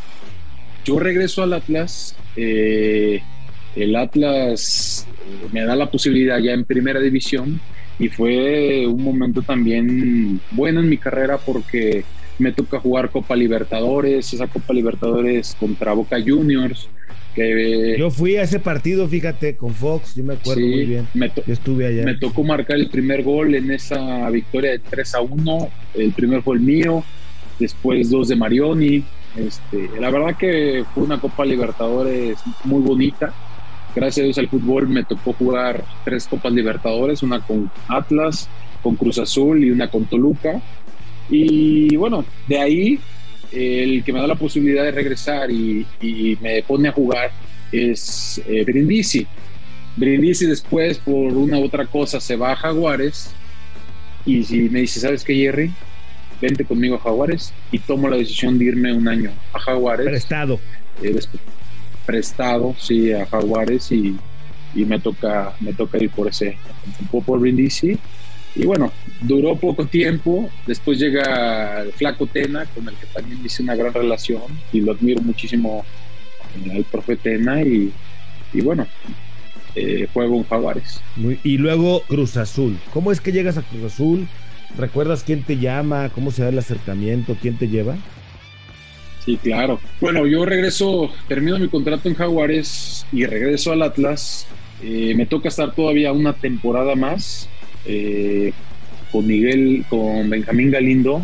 yo 0.86 1.00
regreso 1.00 1.44
al 1.44 1.54
Atlas. 1.54 2.16
Eh, 2.36 3.22
el 3.76 3.96
Atlas 3.96 5.08
eh, 5.08 5.48
me 5.52 5.64
da 5.64 5.76
la 5.76 5.90
posibilidad 5.92 6.40
ya 6.40 6.54
en 6.54 6.66
primera 6.66 7.00
división 7.00 7.60
y 8.00 8.08
fue 8.08 8.88
un 8.88 9.04
momento 9.04 9.42
también 9.42 10.40
bueno 10.52 10.80
en 10.80 10.90
mi 10.90 10.98
carrera 10.98 11.38
porque 11.38 12.04
me 12.40 12.54
toca 12.54 12.80
jugar 12.80 13.10
Copa 13.10 13.36
Libertadores, 13.36 14.34
esa 14.34 14.48
Copa 14.48 14.74
Libertadores 14.74 15.56
contra 15.60 15.94
Boca 15.94 16.18
Juniors. 16.26 16.88
Que, 17.36 17.96
yo 18.00 18.10
fui 18.10 18.38
a 18.38 18.42
ese 18.42 18.60
partido, 18.60 19.08
fíjate, 19.08 19.56
con 19.56 19.74
Fox, 19.74 20.16
yo 20.16 20.24
me 20.24 20.34
acuerdo 20.34 20.62
muy 20.62 20.86
bien. 20.86 21.08
Me 21.14 21.32
estuve 21.48 21.86
allá. 21.86 22.04
Me 22.04 22.16
tocó 22.16 22.44
marcar 22.44 22.78
el 22.78 22.90
primer 22.90 23.24
gol 23.24 23.54
en 23.54 23.70
esa 23.72 24.30
victoria 24.30 24.72
de 24.72 24.80
3 24.80 25.16
a 25.16 25.22
1. 25.22 25.70
El 25.96 26.12
primer 26.14 26.42
fue 26.42 26.56
el 26.56 26.62
mío, 26.62 27.04
después 27.60 28.10
dos 28.10 28.30
de 28.30 28.36
Marioni. 28.36 29.04
Este, 29.36 29.90
la 30.00 30.10
verdad 30.10 30.36
que 30.38 30.84
fue 30.94 31.04
una 31.04 31.20
Copa 31.20 31.46
Libertadores 31.46 32.40
muy 32.64 32.82
bonita. 32.82 33.34
Gracias 33.96 34.24
a 34.24 34.26
Dios 34.26 34.38
al 34.38 34.50
fútbol 34.50 34.88
me 34.88 35.04
tocó 35.04 35.34
jugar 35.34 35.84
tres 36.06 36.28
Copas 36.28 36.54
Libertadores, 36.54 37.24
una 37.24 37.40
con 37.42 37.72
Atlas, 37.88 38.48
con 38.84 38.96
Cruz 38.96 39.18
Azul 39.18 39.64
y 39.64 39.72
una 39.72 39.90
con 39.90 40.06
Toluca. 40.06 40.62
Y 41.30 41.96
bueno, 41.96 42.26
de 42.48 42.60
ahí 42.60 43.00
el 43.52 44.04
que 44.04 44.14
me 44.14 44.20
da 44.20 44.28
la 44.28 44.36
posibilidad 44.36 44.84
de 44.84 44.92
regresar 44.92 45.50
y, 45.50 45.86
me 46.42 46.62
pone 46.64 46.90
a 46.90 46.92
jugar 46.92 47.32
es 47.72 48.42
eh, 48.48 48.64
Brindisi. 48.64 49.26
Brindisi 49.96 50.46
después 50.46 50.98
por 51.00 51.16
una 51.16 51.60
u 51.60 51.66
otra 51.66 51.86
cosa 51.86 52.20
se 52.20 52.36
va 52.36 52.52
a 52.52 52.56
Jaguares 52.56 53.32
y 54.26 54.44
me 54.70 54.82
dice, 54.82 55.00
¿sabes 55.00 55.24
qué, 55.24 55.36
Jerry? 55.36 55.72
Vente 56.42 56.64
conmigo 56.66 56.96
a 56.96 57.00
Jaguares 57.00 57.54
y 57.72 57.80
tomo 57.80 58.08
la 58.08 58.18
decisión 58.18 58.58
de 58.58 58.66
irme 58.66 58.94
un 58.94 59.08
año 59.08 59.32
a 59.54 59.60
Jaguares. 59.60 60.08
Prestado. 60.08 60.60
Eh, 61.02 61.20
prestado, 62.06 62.76
sí, 62.80 63.12
a 63.12 63.26
Jaguares 63.26 63.92
y, 63.92 64.16
y, 64.74 64.86
me 64.86 65.00
toca 65.00 65.54
me 65.60 65.74
toca 65.74 66.02
ir 66.02 66.10
por 66.10 66.28
ese, 66.28 66.58
por 67.12 67.40
Brindisi. 67.40 67.98
Y 68.56 68.66
bueno, 68.66 68.92
duró 69.22 69.56
poco 69.56 69.86
tiempo, 69.86 70.50
después 70.66 70.98
llega 70.98 71.82
el 71.82 71.94
Flaco 71.94 72.26
Tena, 72.26 72.66
con 72.66 72.88
el 72.88 72.96
que 72.96 73.06
también 73.08 73.40
hice 73.46 73.62
una 73.62 73.76
gran 73.76 73.94
relación 73.94 74.42
y 74.74 74.82
lo 74.82 74.94
admiro 74.94 75.22
muchísimo 75.22 75.86
al 76.74 76.84
profe 76.86 77.16
Tena 77.16 77.62
y, 77.62 77.92
y 78.54 78.62
bueno, 78.62 78.88
eh, 79.76 80.08
juego 80.14 80.38
en 80.38 80.44
Jaguares. 80.46 81.02
y 81.44 81.58
luego 81.58 82.02
Cruz 82.08 82.38
Azul. 82.38 82.78
¿Cómo 82.92 83.12
es 83.12 83.22
que 83.22 83.32
llegas 83.32 83.58
a 83.58 83.62
Cruz 83.62 83.94
Azul? 83.94 84.28
¿Recuerdas 84.78 85.24
quién 85.24 85.44
te 85.44 85.58
llama? 85.58 86.10
¿Cómo 86.10 86.32
se 86.32 86.44
da 86.44 86.50
el 86.50 86.60
acercamiento? 86.60 87.36
¿Quién 87.42 87.58
te 87.58 87.68
lleva? 87.68 87.98
Sí, 89.26 89.38
claro. 89.38 89.80
Bueno, 90.00 90.26
yo 90.26 90.46
regreso, 90.46 91.12
termino 91.28 91.60
mi 91.60 91.68
contrato 91.68 92.08
en 92.10 92.16
Jaguares 92.16 93.06
y 93.12 93.26
regreso 93.26 93.72
al 93.72 93.82
Atlas. 93.82 94.48
Eh, 94.82 95.14
me 95.16 95.26
toca 95.26 95.50
estar 95.50 95.74
todavía 95.74 96.14
una 96.14 96.34
temporada 96.34 96.96
más 96.96 97.50
eh, 97.86 98.54
con 99.12 99.28
Miguel, 99.28 99.86
con 99.90 100.30
Benjamín 100.30 100.72
Galindo, 100.72 101.22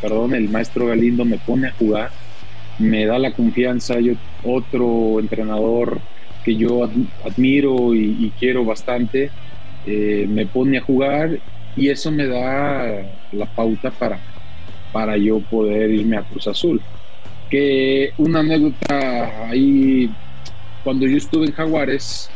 perdón, 0.00 0.34
el 0.34 0.48
maestro 0.48 0.86
Galindo 0.86 1.24
me 1.24 1.38
pone 1.38 1.68
a 1.68 1.72
jugar, 1.72 2.10
me 2.78 3.06
da 3.06 3.18
la 3.18 3.32
confianza, 3.32 3.98
yo 4.00 4.14
otro 4.44 5.18
entrenador 5.20 6.00
que 6.44 6.56
yo 6.56 6.88
admiro 7.24 7.94
y, 7.94 8.32
quiero 8.38 8.64
bastante, 8.64 9.30
eh, 9.86 10.26
me 10.28 10.46
pone 10.46 10.78
a 10.78 10.82
jugar 10.82 11.40
y 11.76 11.88
eso 11.88 12.10
me 12.10 12.26
da 12.26 13.02
la 13.32 13.46
pauta 13.46 13.90
para, 13.90 14.18
para 14.92 15.16
yo 15.16 15.40
poder 15.40 15.90
irme 15.90 16.16
a 16.16 16.22
Cruz 16.22 16.46
Azul. 16.46 16.80
Que 17.50 18.12
una 18.18 18.40
anécdota 18.40 19.48
ahí, 19.48 20.10
cuando 20.84 21.06
yo 21.06 21.16
estuve 21.16 21.46
en 21.46 21.52
Jaguares, 21.52 22.30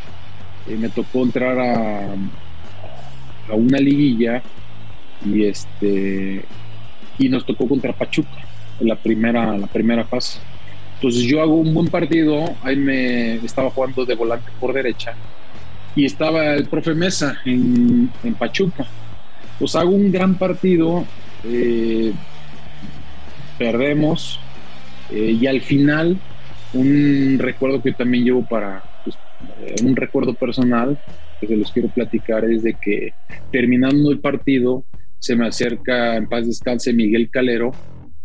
eh, 0.68 0.76
me 0.76 0.88
tocó 0.88 1.22
entrar 1.22 1.58
a, 1.58 2.14
a 3.48 3.54
una 3.54 3.78
liguilla 3.78 4.42
y 5.24 5.44
este 5.44 6.44
y 7.18 7.28
nos 7.28 7.46
tocó 7.46 7.66
contra 7.66 7.92
Pachuca 7.94 8.44
en 8.80 8.88
la 8.88 8.96
primera, 8.96 9.56
la 9.56 9.66
primera 9.66 10.04
fase. 10.04 10.38
Entonces 10.96 11.22
yo 11.22 11.40
hago 11.40 11.54
un 11.54 11.72
buen 11.72 11.88
partido, 11.88 12.54
ahí 12.62 12.76
me 12.76 13.36
estaba 13.36 13.70
jugando 13.70 14.04
de 14.04 14.14
volante 14.14 14.50
por 14.60 14.72
derecha 14.72 15.14
y 15.94 16.04
estaba 16.04 16.54
el 16.54 16.66
profe 16.66 16.94
Mesa 16.94 17.38
en, 17.44 18.10
en 18.22 18.34
Pachuca. 18.34 18.86
Pues 19.58 19.74
hago 19.74 19.90
un 19.90 20.12
gran 20.12 20.36
partido, 20.36 21.04
eh, 21.44 22.12
perdemos 23.58 24.40
eh, 25.10 25.36
y 25.40 25.46
al 25.46 25.60
final 25.60 26.18
un 26.74 27.36
recuerdo 27.38 27.82
que 27.82 27.92
también 27.92 28.24
llevo 28.24 28.44
para 28.46 28.82
pues, 29.04 29.16
eh, 29.60 29.76
un 29.82 29.96
recuerdo 29.96 30.34
personal 30.34 30.98
que 31.40 31.46
se 31.46 31.56
los 31.56 31.72
quiero 31.72 31.88
platicar 31.88 32.44
es 32.44 32.62
de 32.62 32.74
que 32.74 33.12
terminando 33.50 34.10
el 34.10 34.20
partido 34.20 34.84
se 35.18 35.36
me 35.36 35.46
acerca 35.46 36.16
en 36.16 36.28
paz 36.28 36.46
descanse 36.46 36.92
Miguel 36.92 37.30
Calero 37.30 37.72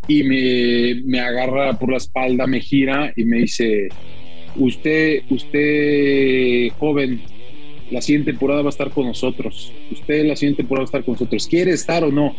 y 0.08 0.24
me, 0.24 1.02
me 1.06 1.20
agarra 1.20 1.78
por 1.78 1.92
la 1.92 1.98
espalda, 1.98 2.48
me 2.48 2.60
gira 2.60 3.14
y 3.16 3.24
me 3.24 3.40
dice, 3.40 3.88
usted, 4.56 5.22
usted 5.30 6.70
joven, 6.78 7.22
la 7.92 8.02
siguiente 8.02 8.32
temporada 8.32 8.62
va 8.62 8.70
a 8.70 8.72
estar 8.72 8.90
con 8.90 9.06
nosotros. 9.06 9.72
Usted 9.92 10.26
la 10.26 10.36
siguiente 10.36 10.64
temporada 10.64 10.84
va 10.84 10.86
a 10.86 10.92
estar 10.92 11.04
con 11.04 11.14
nosotros. 11.14 11.48
¿Quiere 11.48 11.72
estar 11.72 12.04
o 12.04 12.12
no? 12.12 12.36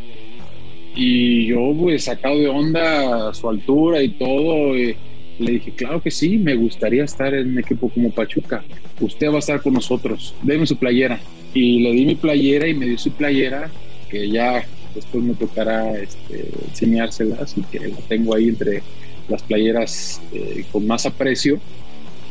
Y 0.97 1.47
yo, 1.47 1.75
pues, 1.78 2.04
sacado 2.04 2.38
de 2.38 2.49
onda 2.49 3.28
a 3.28 3.35
su 3.35 3.49
altura 3.49 4.02
y 4.02 4.11
todo, 4.11 4.75
eh, 4.75 4.97
le 5.38 5.52
dije, 5.52 5.73
claro 5.73 6.02
que 6.02 6.11
sí, 6.11 6.38
me 6.38 6.54
gustaría 6.54 7.04
estar 7.04 7.32
en 7.35 7.50
un 7.50 7.59
equipo 7.59 7.88
como 7.90 8.11
Pachuca. 8.11 8.64
Usted 9.00 9.28
va 9.28 9.37
a 9.37 9.38
estar 9.38 9.62
con 9.62 9.75
nosotros. 9.75 10.35
Deme 10.42 10.66
su 10.66 10.76
playera. 10.76 11.21
Y 11.54 11.80
le 11.80 11.92
di 11.92 12.06
mi 12.06 12.14
playera 12.14 12.66
y 12.66 12.75
me 12.75 12.87
dio 12.87 12.99
su 12.99 13.11
playera, 13.12 13.71
que 14.11 14.28
ya 14.30 14.64
después 14.94 15.23
me 15.23 15.35
tocará 15.35 15.92
este, 15.99 16.49
enseñárselas 16.68 17.56
y 17.56 17.62
que 17.62 17.88
la 17.88 17.97
tengo 18.09 18.35
ahí 18.35 18.49
entre 18.49 18.82
las 19.28 19.42
playeras 19.42 20.21
eh, 20.32 20.64
con 20.73 20.87
más 20.87 21.04
aprecio. 21.04 21.61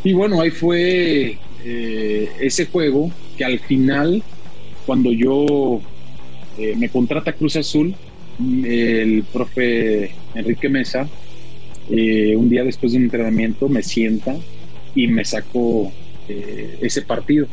Y 0.04 0.13
bueno, 0.13 0.42
ahí 0.42 0.50
fue 0.50 1.38
eh, 1.63 2.30
ese 2.39 2.65
juego 2.65 3.12
que 3.38 3.46
al 3.46 3.60
final, 3.60 4.24
cuando 4.86 5.12
yo 5.12 5.82
eh, 6.58 6.75
me 6.77 6.89
contrata 6.89 7.34
Cruz 7.34 7.56
Azul, 7.56 7.96
el 8.63 9.24
profe 9.32 10.12
Enrique 10.34 10.70
Mesa, 10.70 11.08
un 11.89 12.50
día 12.50 12.63
después 12.63 12.94
de 12.94 13.00
un 13.00 13.03
entrenamiento, 13.03 13.68
me 13.68 13.84
sienta 13.84 14.36
y 14.96 15.08
me 15.08 15.25
sacó 15.25 15.91
ese 16.27 17.01
partido. 17.01 17.48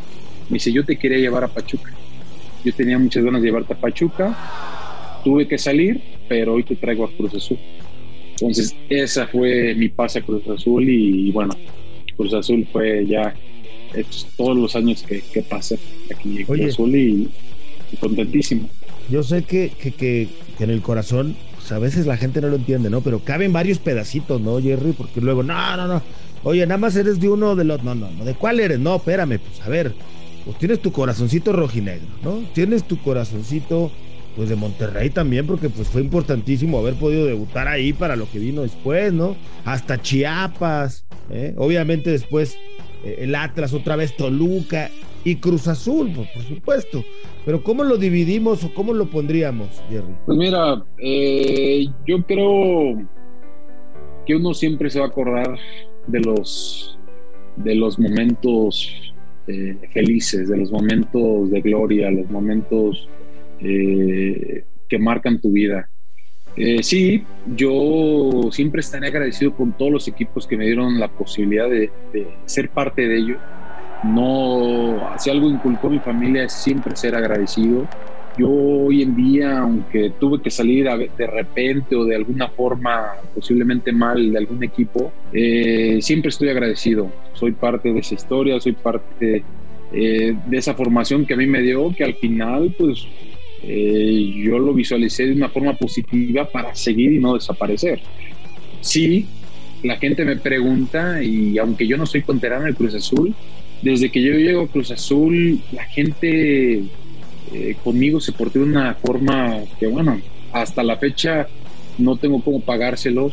Me 0.48 0.54
dice, 0.54 0.72
yo 0.72 0.84
te 0.84 0.96
quería 0.96 1.18
llevar 1.18 1.44
a 1.44 1.48
Pachuca. 1.48 1.92
Yo 2.64 2.72
tenía 2.72 2.98
muchas 2.98 3.24
ganas 3.24 3.42
de 3.42 3.48
llevarte 3.48 3.74
a 3.74 3.76
Pachuca 3.76 4.36
tuve 5.28 5.46
que 5.46 5.58
salir, 5.58 6.00
pero 6.28 6.54
hoy 6.54 6.62
te 6.62 6.76
traigo 6.76 7.04
a 7.04 7.10
Cruz 7.10 7.34
Azul. 7.34 7.58
Entonces, 8.32 8.74
esa 8.88 9.26
fue 9.26 9.74
mi 9.74 9.88
pase 9.88 10.20
a 10.20 10.22
Cruz 10.22 10.48
Azul 10.48 10.88
y, 10.88 11.30
bueno, 11.32 11.54
Cruz 12.16 12.34
Azul 12.34 12.66
fue 12.72 13.06
ya 13.06 13.34
todos 14.36 14.56
los 14.56 14.76
años 14.76 15.02
que, 15.02 15.20
que 15.20 15.42
pasé 15.42 15.78
aquí 16.14 16.38
en 16.38 16.44
Cruz 16.44 16.60
Azul 16.60 16.94
y, 16.96 17.28
contentísimo. 18.00 18.68
Yo 19.08 19.22
sé 19.22 19.42
que, 19.42 19.70
que, 19.70 19.92
que, 19.92 20.28
en 20.58 20.70
el 20.70 20.82
corazón, 20.82 21.36
pues, 21.54 21.72
a 21.72 21.78
veces 21.78 22.06
la 22.06 22.16
gente 22.16 22.40
no 22.40 22.48
lo 22.48 22.56
entiende, 22.56 22.90
¿no? 22.90 23.00
Pero 23.00 23.20
caben 23.20 23.52
varios 23.52 23.78
pedacitos, 23.78 24.40
¿no, 24.40 24.60
Jerry? 24.60 24.92
Porque 24.92 25.20
luego, 25.20 25.42
no, 25.42 25.76
no, 25.76 25.86
no. 25.86 26.02
Oye, 26.44 26.66
nada 26.66 26.78
más 26.78 26.96
eres 26.96 27.20
de 27.20 27.28
uno 27.28 27.56
de 27.56 27.64
los. 27.64 27.82
No, 27.82 27.94
no, 27.94 28.10
no. 28.10 28.24
¿De 28.24 28.34
cuál 28.34 28.60
eres? 28.60 28.78
No, 28.78 28.96
espérame, 28.96 29.38
pues 29.38 29.60
a 29.64 29.68
ver. 29.68 29.94
Pues 30.44 30.58
tienes 30.58 30.80
tu 30.80 30.92
corazoncito 30.92 31.52
rojinegro, 31.52 32.06
¿no? 32.22 32.42
Tienes 32.54 32.84
tu 32.84 32.96
corazoncito 33.02 33.90
pues 34.38 34.48
de 34.48 34.54
Monterrey 34.54 35.10
también, 35.10 35.46
porque 35.48 35.68
pues 35.68 35.88
fue 35.88 36.00
importantísimo 36.00 36.78
haber 36.78 36.94
podido 36.94 37.26
debutar 37.26 37.66
ahí 37.66 37.92
para 37.92 38.14
lo 38.14 38.30
que 38.30 38.38
vino 38.38 38.62
después, 38.62 39.12
¿no? 39.12 39.36
Hasta 39.64 40.00
Chiapas, 40.00 41.04
¿eh? 41.28 41.54
obviamente 41.56 42.10
después 42.10 42.56
el 43.04 43.34
Atlas, 43.34 43.72
otra 43.74 43.96
vez 43.96 44.16
Toluca 44.16 44.90
y 45.24 45.36
Cruz 45.36 45.68
Azul, 45.68 46.12
pues, 46.14 46.28
por 46.30 46.42
supuesto. 46.42 47.04
Pero 47.44 47.62
¿cómo 47.62 47.84
lo 47.84 47.96
dividimos 47.96 48.64
o 48.64 48.74
cómo 48.74 48.92
lo 48.92 49.06
pondríamos, 49.10 49.82
Jerry? 49.88 50.14
Pues 50.26 50.38
mira, 50.38 50.84
eh, 50.98 51.86
yo 52.06 52.22
creo 52.24 53.02
que 54.26 54.36
uno 54.36 54.52
siempre 54.54 54.90
se 54.90 54.98
va 54.98 55.06
a 55.06 55.08
acordar 55.08 55.58
de 56.06 56.20
los, 56.20 56.98
de 57.56 57.74
los 57.74 57.98
momentos 57.98 59.08
felices, 59.92 60.48
de 60.48 60.56
los 60.56 60.70
momentos 60.70 61.50
de 61.50 61.60
gloria, 61.60 62.10
los 62.10 62.28
momentos 62.30 63.08
eh, 63.60 64.64
que 64.88 64.98
marcan 64.98 65.40
tu 65.40 65.52
vida. 65.52 65.88
Eh, 66.60 66.82
sí, 66.82 67.22
yo 67.54 68.50
siempre 68.50 68.80
estaré 68.80 69.06
agradecido 69.06 69.54
con 69.54 69.72
todos 69.72 69.92
los 69.92 70.08
equipos 70.08 70.44
que 70.44 70.56
me 70.56 70.66
dieron 70.66 70.98
la 70.98 71.06
posibilidad 71.06 71.70
de, 71.70 71.88
ser 72.46 72.68
parte 72.70 73.06
de 73.06 73.16
ello. 73.16 73.36
No, 74.02 75.14
si 75.18 75.30
algo 75.30 75.48
inculcó 75.48 75.88
mi 75.88 76.00
familia 76.00 76.44
es 76.44 76.52
siempre 76.52 76.96
ser 76.96 77.14
agradecido. 77.14 77.86
Yo 78.36 78.50
hoy 78.50 79.02
en 79.02 79.14
día, 79.14 79.58
aunque 79.58 80.12
tuve 80.18 80.42
que 80.42 80.50
salir 80.50 80.88
de 81.16 81.26
repente 81.26 81.94
o 81.94 82.04
de 82.04 82.16
alguna 82.16 82.48
forma 82.48 83.12
posiblemente 83.34 83.92
mal 83.92 84.32
de 84.32 84.38
algún 84.38 84.62
equipo, 84.62 85.12
eh, 85.32 85.98
siempre 86.00 86.30
estoy 86.30 86.48
agradecido. 86.48 87.10
Soy 87.34 87.52
parte 87.52 87.92
de 87.92 88.00
esa 88.00 88.14
historia, 88.14 88.60
soy 88.60 88.72
parte 88.72 89.44
de 89.90 90.36
esa 90.52 90.74
formación 90.74 91.24
que 91.24 91.34
a 91.34 91.36
mí 91.36 91.46
me 91.46 91.62
dio, 91.62 91.94
que 91.94 92.04
al 92.04 92.14
final 92.14 92.74
pues 92.76 93.06
eh, 93.62 94.32
yo 94.36 94.58
lo 94.58 94.72
visualicé 94.72 95.26
de 95.26 95.32
una 95.32 95.48
forma 95.48 95.74
positiva 95.74 96.48
para 96.48 96.74
seguir 96.74 97.12
y 97.12 97.18
no 97.18 97.34
desaparecer. 97.34 98.00
Sí, 98.80 99.26
la 99.82 99.96
gente 99.96 100.24
me 100.24 100.36
pregunta, 100.36 101.22
y 101.22 101.58
aunque 101.58 101.86
yo 101.86 101.96
no 101.96 102.06
soy 102.06 102.22
conterano 102.22 102.64
del 102.64 102.74
Cruz 102.74 102.94
Azul, 102.94 103.34
desde 103.82 104.10
que 104.10 104.22
yo 104.22 104.34
llego 104.34 104.62
a 104.62 104.68
Cruz 104.68 104.90
Azul, 104.90 105.60
la 105.72 105.84
gente 105.84 106.82
eh, 107.52 107.76
conmigo 107.82 108.20
se 108.20 108.32
portó 108.32 108.58
de 108.60 108.64
una 108.64 108.94
forma 108.94 109.60
que, 109.78 109.86
bueno, 109.86 110.20
hasta 110.52 110.82
la 110.82 110.96
fecha 110.96 111.48
no 111.96 112.16
tengo 112.16 112.42
cómo 112.42 112.60
pagárselos. 112.60 113.32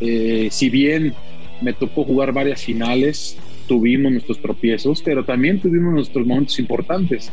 Eh, 0.00 0.48
si 0.50 0.68
bien 0.70 1.14
me 1.60 1.72
tocó 1.72 2.04
jugar 2.04 2.32
varias 2.32 2.62
finales, 2.62 3.36
tuvimos 3.68 4.12
nuestros 4.12 4.40
tropiezos, 4.40 5.02
pero 5.02 5.24
también 5.24 5.60
tuvimos 5.60 5.94
nuestros 5.94 6.26
momentos 6.26 6.58
importantes 6.58 7.30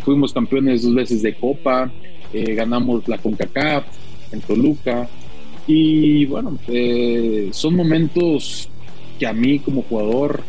fuimos 0.00 0.32
campeones 0.32 0.82
dos 0.82 0.94
veces 0.94 1.22
de 1.22 1.34
Copa, 1.34 1.90
eh, 2.32 2.54
ganamos 2.54 3.06
la 3.08 3.18
CONCACAF 3.18 3.84
en 4.32 4.40
Toluca. 4.40 5.08
Y 5.66 6.24
bueno, 6.26 6.58
eh, 6.68 7.50
son 7.52 7.76
momentos 7.76 8.68
que 9.18 9.26
a 9.26 9.32
mí 9.32 9.58
como 9.58 9.82
jugador 9.82 10.42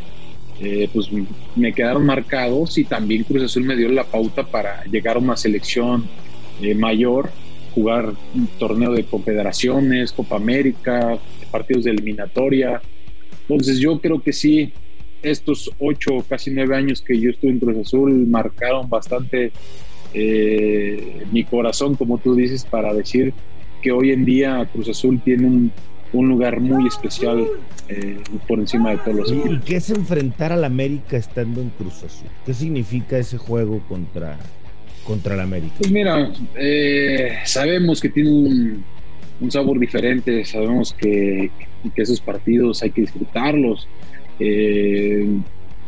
eh, 0.59 0.89
pues 0.93 1.09
me 1.55 1.73
quedaron 1.73 2.05
marcados 2.05 2.77
y 2.77 2.85
también 2.85 3.23
Cruz 3.23 3.43
Azul 3.43 3.63
me 3.63 3.75
dio 3.75 3.89
la 3.89 4.05
pauta 4.05 4.43
para 4.43 4.83
llegar 4.85 5.17
a 5.17 5.19
una 5.19 5.35
selección 5.35 6.05
mayor, 6.77 7.31
jugar 7.75 8.13
un 8.33 8.47
torneo 8.59 8.93
de 8.93 9.03
confederaciones, 9.03 10.13
Copa 10.13 10.37
América, 10.37 11.17
partidos 11.51 11.83
de 11.83 11.91
eliminatoria. 11.91 12.81
Entonces 13.41 13.79
yo 13.79 13.99
creo 13.99 14.21
que 14.21 14.31
sí, 14.31 14.71
estos 15.23 15.71
ocho, 15.79 16.23
casi 16.27 16.51
nueve 16.51 16.75
años 16.75 17.01
que 17.01 17.19
yo 17.19 17.31
estuve 17.31 17.51
en 17.51 17.59
Cruz 17.59 17.87
Azul 17.87 18.27
marcaron 18.27 18.89
bastante 18.89 19.51
eh, 20.13 21.23
mi 21.31 21.43
corazón, 21.43 21.95
como 21.95 22.17
tú 22.17 22.35
dices, 22.35 22.65
para 22.65 22.93
decir 22.93 23.33
que 23.81 23.91
hoy 23.91 24.11
en 24.11 24.25
día 24.25 24.67
Cruz 24.71 24.89
Azul 24.89 25.19
tiene 25.23 25.47
un, 25.47 25.71
lugar 26.13 26.59
muy 26.59 26.87
especial 26.87 27.47
eh, 27.89 28.17
por 28.47 28.59
encima 28.59 28.91
de 28.91 28.97
todos 28.97 29.15
los 29.15 29.31
¿Y 29.31 29.59
qué 29.65 29.77
es 29.77 29.89
enfrentar 29.89 30.51
al 30.51 30.63
América 30.63 31.17
estando 31.17 31.59
en 31.59 31.69
Cruz 31.69 32.03
Azul? 32.03 32.27
¿Qué 32.45 32.53
significa 32.53 33.17
ese 33.17 33.39
juego 33.39 33.81
contra, 33.89 34.37
contra 35.05 35.33
el 35.33 35.39
América? 35.39 35.73
Pues 35.79 35.91
mira, 35.91 36.31
eh, 36.55 37.37
sabemos 37.45 37.99
que 37.99 38.09
tiene 38.09 38.29
un, 38.29 38.83
un, 39.41 39.51
sabor 39.51 39.79
diferente, 39.79 40.45
sabemos 40.45 40.93
que, 40.93 41.49
que, 41.95 42.01
esos 42.03 42.21
partidos 42.21 42.83
hay 42.83 42.91
que 42.91 43.01
disfrutarlos. 43.01 43.87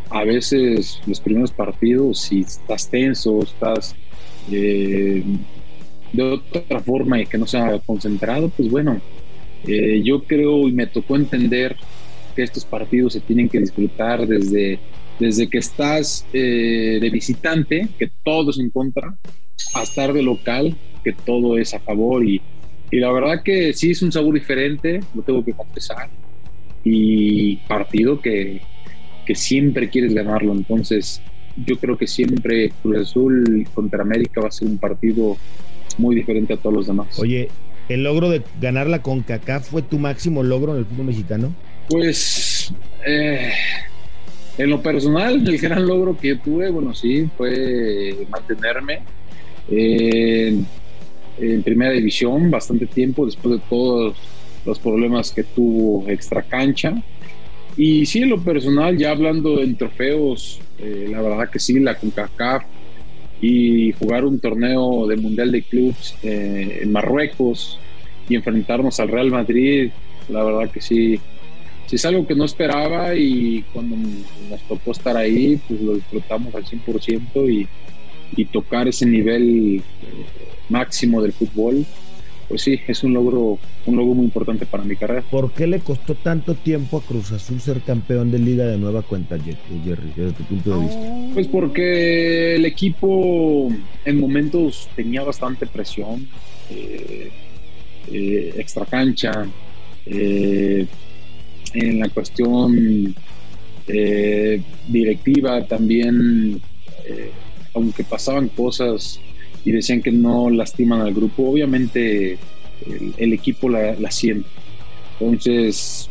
A 0.10 0.24
veces 0.24 1.02
los 1.06 1.20
primeros 1.20 1.52
partidos, 1.52 2.22
si 2.22 2.42
estás 2.42 2.90
tenso, 2.90 3.42
estás 3.44 3.96
eh, 4.52 5.24
de 6.14 6.24
otra 6.24 6.80
forma 6.80 7.22
y 7.22 7.26
que 7.26 7.38
no 7.38 7.48
sea 7.48 7.80
concentrado, 7.86 8.50
pues 8.50 8.70
bueno, 8.70 9.02
eh, 9.68 10.02
yo 10.04 10.24
creo 10.24 10.68
y 10.68 10.72
me 10.72 10.88
tocó 10.88 11.16
entender 11.16 11.76
que 12.36 12.44
estos 12.44 12.66
partidos 12.66 13.14
se 13.14 13.22
tienen 13.22 13.50
que 13.50 13.60
disfrutar 13.60 14.28
desde, 14.28 14.80
desde 15.20 15.50
que 15.50 15.58
estás 15.58 16.26
eh, 16.34 17.00
de 17.02 17.10
visitante, 17.10 17.88
que 17.98 18.12
todo 18.24 18.52
es 18.52 18.60
en 18.60 18.70
contra, 18.70 19.18
a 19.74 19.84
estar 19.84 20.14
de 20.14 20.22
local, 20.22 20.76
que 21.04 21.14
todo 21.14 21.58
es 21.58 21.74
a 21.74 21.80
favor. 21.80 22.26
Y, 22.26 22.42
y 22.92 23.00
la 23.00 23.12
verdad 23.12 23.42
que 23.44 23.74
sí 23.74 23.92
es 23.92 24.02
un 24.02 24.12
sabor 24.12 24.34
diferente, 24.34 25.02
lo 25.14 25.24
tengo 25.24 25.44
que 25.44 25.54
confesar. 25.54 26.10
Y 26.86 27.58
partido 27.68 28.22
que, 28.22 28.62
que 29.26 29.36
siempre 29.36 29.90
quieres 29.90 30.14
ganarlo. 30.14 30.54
Entonces, 30.54 31.22
yo 31.66 31.78
creo 31.78 31.98
que 31.98 32.08
siempre 32.08 32.72
Cruz 32.82 32.98
Azul 32.98 33.68
contra 33.74 34.04
América 34.04 34.42
va 34.42 34.48
a 34.48 34.52
ser 34.52 34.68
un 34.68 34.78
partido 34.78 35.38
muy 35.98 36.16
diferente 36.16 36.54
a 36.54 36.58
todos 36.58 36.76
los 36.76 36.88
demás. 36.88 37.20
Oye, 37.20 37.50
¿el 37.90 38.04
logro 38.04 38.30
de 38.30 38.44
ganar 38.62 38.88
la 38.88 39.02
CONCACAF 39.02 39.70
fue 39.70 39.82
tu 39.82 40.00
máximo 40.00 40.44
logro 40.44 40.74
en 40.74 40.80
el 40.80 40.86
fútbol 40.86 41.08
mexicano? 41.08 41.56
Pues 41.90 42.74
eh, 43.06 43.52
en 44.58 44.70
lo 44.70 44.82
personal, 44.82 45.48
el 45.48 45.58
gran 45.58 45.86
logro 45.88 46.18
que 46.18 46.30
yo 46.30 46.40
tuve, 46.40 46.70
bueno, 46.70 46.94
sí, 46.94 47.30
fue 47.38 48.16
mantenerme 48.30 49.02
en 49.70 50.66
primera 51.64 51.92
división 51.92 52.52
bastante 52.52 52.86
tiempo 52.86 53.26
después 53.26 53.56
de 53.56 53.62
todos 53.70 54.18
los 54.66 54.80
problemas 54.80 55.32
que 55.32 55.44
tuvo 55.44 56.10
extra 56.10 56.42
cancha. 56.42 56.94
Y 57.78 58.06
sí, 58.06 58.22
en 58.22 58.30
lo 58.30 58.42
personal, 58.42 58.98
ya 58.98 59.12
hablando 59.12 59.62
en 59.62 59.76
trofeos, 59.76 60.60
eh, 60.80 61.08
la 61.10 61.22
verdad 61.22 61.50
que 61.50 61.60
sí, 61.60 61.80
la 61.80 61.96
CONCACAF 61.96 62.64
y 63.42 63.92
jugar 63.94 64.26
un 64.26 64.40
torneo 64.40 65.08
de 65.08 65.18
Mundial 65.18 65.52
de 65.52 65.62
Clubs 65.62 66.16
eh, 66.24 66.80
en 66.82 66.92
Marruecos 66.92 67.78
y 68.30 68.36
enfrentarnos 68.36 69.00
al 69.00 69.10
Real 69.10 69.30
Madrid, 69.30 69.92
la 70.30 70.44
verdad 70.44 70.72
que 70.72 70.82
sí, 70.82 71.20
sí 71.86 71.98
es 71.98 72.06
algo 72.06 72.26
que 72.26 72.34
no 72.34 72.46
esperaba 72.46 73.14
y 73.14 73.64
cuando 73.74 73.98
nos 74.50 74.62
tocó 74.68 74.92
estar 74.92 75.18
ahí, 75.18 75.60
pues 75.68 75.82
lo 75.82 75.96
disfrutamos 75.96 76.56
al 76.56 76.64
100% 76.64 77.52
y, 77.52 77.68
y 78.38 78.46
tocar 78.46 78.88
ese 78.88 79.06
nivel 79.06 79.78
eh, 79.78 79.82
máximo 80.70 81.22
del 81.22 81.34
fútbol 81.34 81.86
pues 82.48 82.62
sí, 82.62 82.80
es 82.88 83.04
un 83.04 83.14
logro, 83.14 83.58
un 83.86 83.96
logro 83.96 84.14
muy 84.14 84.26
importante 84.26 84.66
para 84.66 84.84
mi 84.84 84.96
carrera. 84.96 85.24
¿Por 85.30 85.52
qué 85.52 85.68
le 85.68 85.80
costó 85.80 86.16
tanto 86.16 86.54
tiempo 86.54 86.98
a 86.98 87.02
Cruz 87.02 87.32
Azul 87.32 87.60
ser 87.60 87.82
campeón 87.82 88.32
de 88.32 88.40
liga 88.40 88.66
de 88.66 88.78
nueva 88.78 89.02
cuenta, 89.02 89.38
Jerry, 89.38 90.12
desde 90.16 90.32
tu 90.34 90.44
punto 90.44 90.78
de 90.78 90.86
vista? 90.86 91.34
Pues 91.34 91.48
porque 91.48 92.56
el 92.56 92.66
equipo 92.66 93.70
en 94.06 94.20
momentos 94.20 94.90
tenía 94.96 95.24
bastante 95.24 95.66
presión, 95.66 96.28
eh, 96.70 97.32
eh, 98.12 98.54
extra 98.58 98.86
cancha, 98.86 99.46
eh, 100.06 100.86
en 101.74 102.00
la 102.00 102.10
cuestión 102.10 103.16
directiva 104.88 105.64
también, 105.66 106.60
aunque 107.74 108.04
pasaban 108.04 108.48
cosas 108.50 109.20
y 109.66 109.72
decían 109.72 110.02
que 110.02 110.12
no 110.12 110.50
lastiman 110.50 111.02
al 111.02 111.14
grupo, 111.14 111.50
obviamente 111.50 112.38
el, 113.18 113.34
equipo 113.34 113.68
la, 113.68 114.12
siente. 114.12 114.48
Entonces, 115.20 116.10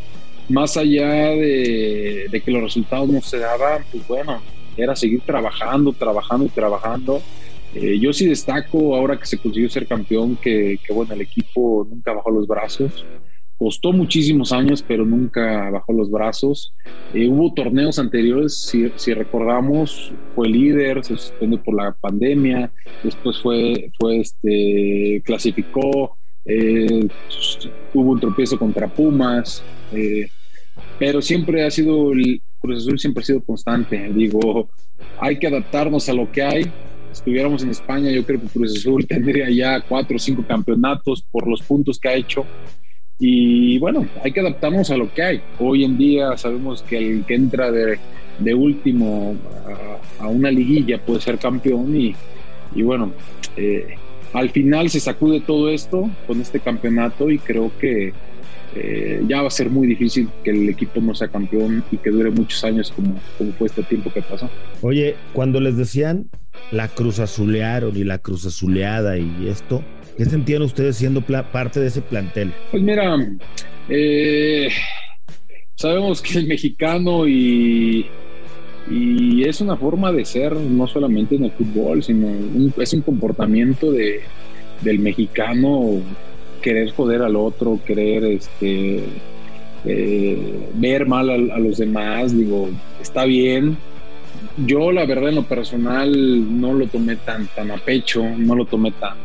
más 0.48 0.76
allá 0.76 1.30
de, 1.30 2.42
que 2.44 2.50
los 2.50 2.62
resultados 2.62 3.08
no 3.08 3.22
se 3.22 3.38
daban, 3.38 3.84
pues 3.90 4.06
bueno, 4.08 4.42
era 4.76 4.96
seguir 4.96 5.20
trabajando, 5.20 5.92
trabajando 5.92 6.46
y 6.46 6.48
trabajando. 6.48 7.22
Eh, 7.74 7.98
yo 7.98 8.12
sí 8.12 8.26
destaco 8.26 8.96
ahora 8.96 9.18
que 9.18 9.26
se 9.26 9.38
consiguió 9.38 9.70
ser 9.70 9.86
campeón, 9.86 10.36
que, 10.36 10.78
que 10.84 10.92
bueno, 10.92 11.14
el 11.14 11.20
equipo 11.20 11.86
nunca 11.88 12.12
bajó 12.12 12.30
los 12.30 12.46
brazos. 12.46 13.04
Costó 13.56 13.92
muchísimos 13.92 14.52
años, 14.52 14.84
pero 14.86 15.04
nunca 15.04 15.70
bajó 15.70 15.92
los 15.92 16.10
brazos. 16.10 16.74
Eh, 17.12 17.28
hubo 17.28 17.54
torneos 17.54 17.98
anteriores, 17.98 18.60
si, 18.96 19.14
recordamos, 19.14 20.12
fue 20.34 20.48
líder, 20.48 21.04
se 21.04 21.16
suspendió 21.16 21.62
por 21.62 21.76
la 21.76 21.92
pandemia, 21.92 22.72
después 23.02 23.40
fue, 23.40 23.90
fue 23.98 24.20
este, 24.20 25.22
clasificó, 25.24 26.16
eh, 26.44 27.08
hubo 27.94 28.12
un 28.12 28.20
tropiezo 28.20 28.58
contra 28.58 28.88
Pumas, 28.88 29.62
eh, 29.92 30.28
pero 30.98 31.22
siempre 31.22 31.64
ha 31.64 31.70
sido, 31.70 32.10
Cruz 32.60 32.78
Azul 32.78 32.98
siempre 32.98 33.22
ha 33.22 33.26
sido 33.26 33.42
constante. 33.42 34.10
Digo, 34.12 34.68
hay 35.18 35.38
que 35.38 35.46
adaptarnos 35.46 36.08
a 36.08 36.12
lo 36.12 36.30
que 36.30 36.42
hay. 36.42 36.64
Si 36.64 36.70
estuviéramos 37.20 37.62
en 37.62 37.70
España, 37.70 38.10
yo 38.10 38.24
creo 38.24 38.40
que 38.40 38.48
Cruz 38.48 38.76
Azul 38.76 39.06
tendría 39.08 39.48
ya 39.50 39.80
cuatro 39.80 40.16
o 40.16 40.18
cinco 40.18 40.44
campeonatos 40.46 41.22
por 41.30 41.46
los 41.46 41.62
puntos 41.62 41.98
que 41.98 42.08
ha 42.08 42.14
hecho. 42.14 42.44
Y 43.18 43.78
bueno, 43.78 44.06
hay 44.22 44.32
que 44.32 44.40
adaptarnos 44.40 44.90
a 44.90 44.96
lo 44.96 45.12
que 45.12 45.22
hay. 45.22 45.40
Hoy 45.58 45.84
en 45.84 45.96
día 45.96 46.36
sabemos 46.36 46.82
que 46.82 46.98
el 46.98 47.24
que 47.24 47.34
entra 47.34 47.70
de, 47.70 47.98
de 48.38 48.54
último 48.54 49.36
a, 50.18 50.28
una 50.28 50.50
liguilla 50.50 50.98
puede 50.98 51.20
ser 51.20 51.38
campeón 51.38 51.96
y, 51.96 52.14
y 52.74 52.82
bueno, 52.82 53.12
eh, 53.56 53.94
al 54.32 54.50
final 54.50 54.90
se 54.90 55.00
sacude 55.00 55.40
todo 55.40 55.70
esto 55.70 56.10
con 56.26 56.40
este 56.40 56.58
campeonato 56.60 57.30
y 57.30 57.38
creo 57.38 57.70
que 57.78 58.12
eh, 58.74 59.22
ya 59.28 59.42
va 59.42 59.48
a 59.48 59.50
ser 59.50 59.70
muy 59.70 59.86
difícil 59.86 60.28
que 60.42 60.50
el 60.50 60.68
equipo 60.68 61.00
no 61.00 61.14
sea 61.14 61.28
campeón 61.28 61.84
y 61.92 61.96
que 61.98 62.10
dure 62.10 62.30
muchos 62.30 62.64
años 62.64 62.90
como, 62.90 63.14
como 63.38 63.52
fue 63.52 63.68
este 63.68 63.84
tiempo 63.84 64.12
que 64.12 64.22
pasó. 64.22 64.50
Oye, 64.82 65.14
cuando 65.32 65.60
les 65.60 65.76
decían 65.76 66.26
la 66.72 66.88
cruz 66.88 67.20
azulearon 67.20 67.96
y 67.96 68.02
la 68.02 68.18
cruz 68.18 68.46
azuleada 68.46 69.18
y 69.18 69.46
esto, 69.48 69.84
¿Qué 70.16 70.24
sentían 70.24 70.62
ustedes 70.62 70.96
siendo 70.96 71.22
parte 71.22 71.80
de 71.80 71.88
ese 71.88 72.00
plantel? 72.00 72.52
Pues 72.70 72.82
mira, 72.82 73.16
eh, 73.88 74.68
sabemos 75.74 76.22
que 76.22 76.38
el 76.38 76.46
mexicano 76.46 77.26
y, 77.26 78.06
es 79.44 79.60
una 79.60 79.76
forma 79.76 80.12
de 80.12 80.24
ser 80.24 80.54
no 80.54 80.86
solamente 80.86 81.36
en 81.36 81.44
el 81.44 81.50
fútbol, 81.52 82.02
sino 82.02 82.28
es 82.78 82.92
un 82.92 83.00
comportamiento 83.00 83.90
de, 83.90 84.20
del 84.82 84.98
mexicano 84.98 86.00
querer 86.62 86.90
joder 86.92 87.22
al 87.22 87.36
otro, 87.36 87.80
querer 87.84 88.24
este, 88.24 89.00
eh, 89.84 90.68
ver 90.74 91.06
mal 91.06 91.30
a, 91.30 91.54
a, 91.54 91.58
los 91.58 91.78
demás, 91.78 92.36
digo, 92.36 92.68
está 93.00 93.24
bien. 93.24 93.76
Yo 94.66 94.92
la 94.92 95.06
verdad 95.06 95.30
en 95.30 95.36
lo 95.36 95.44
personal 95.44 96.60
no 96.60 96.72
lo 96.74 96.86
tomé 96.86 97.16
tan, 97.16 97.48
tan 97.48 97.70
a 97.70 97.76
pecho, 97.76 98.22
no 98.36 98.54
lo 98.54 98.66
tomé 98.66 98.92
tan, 98.92 99.16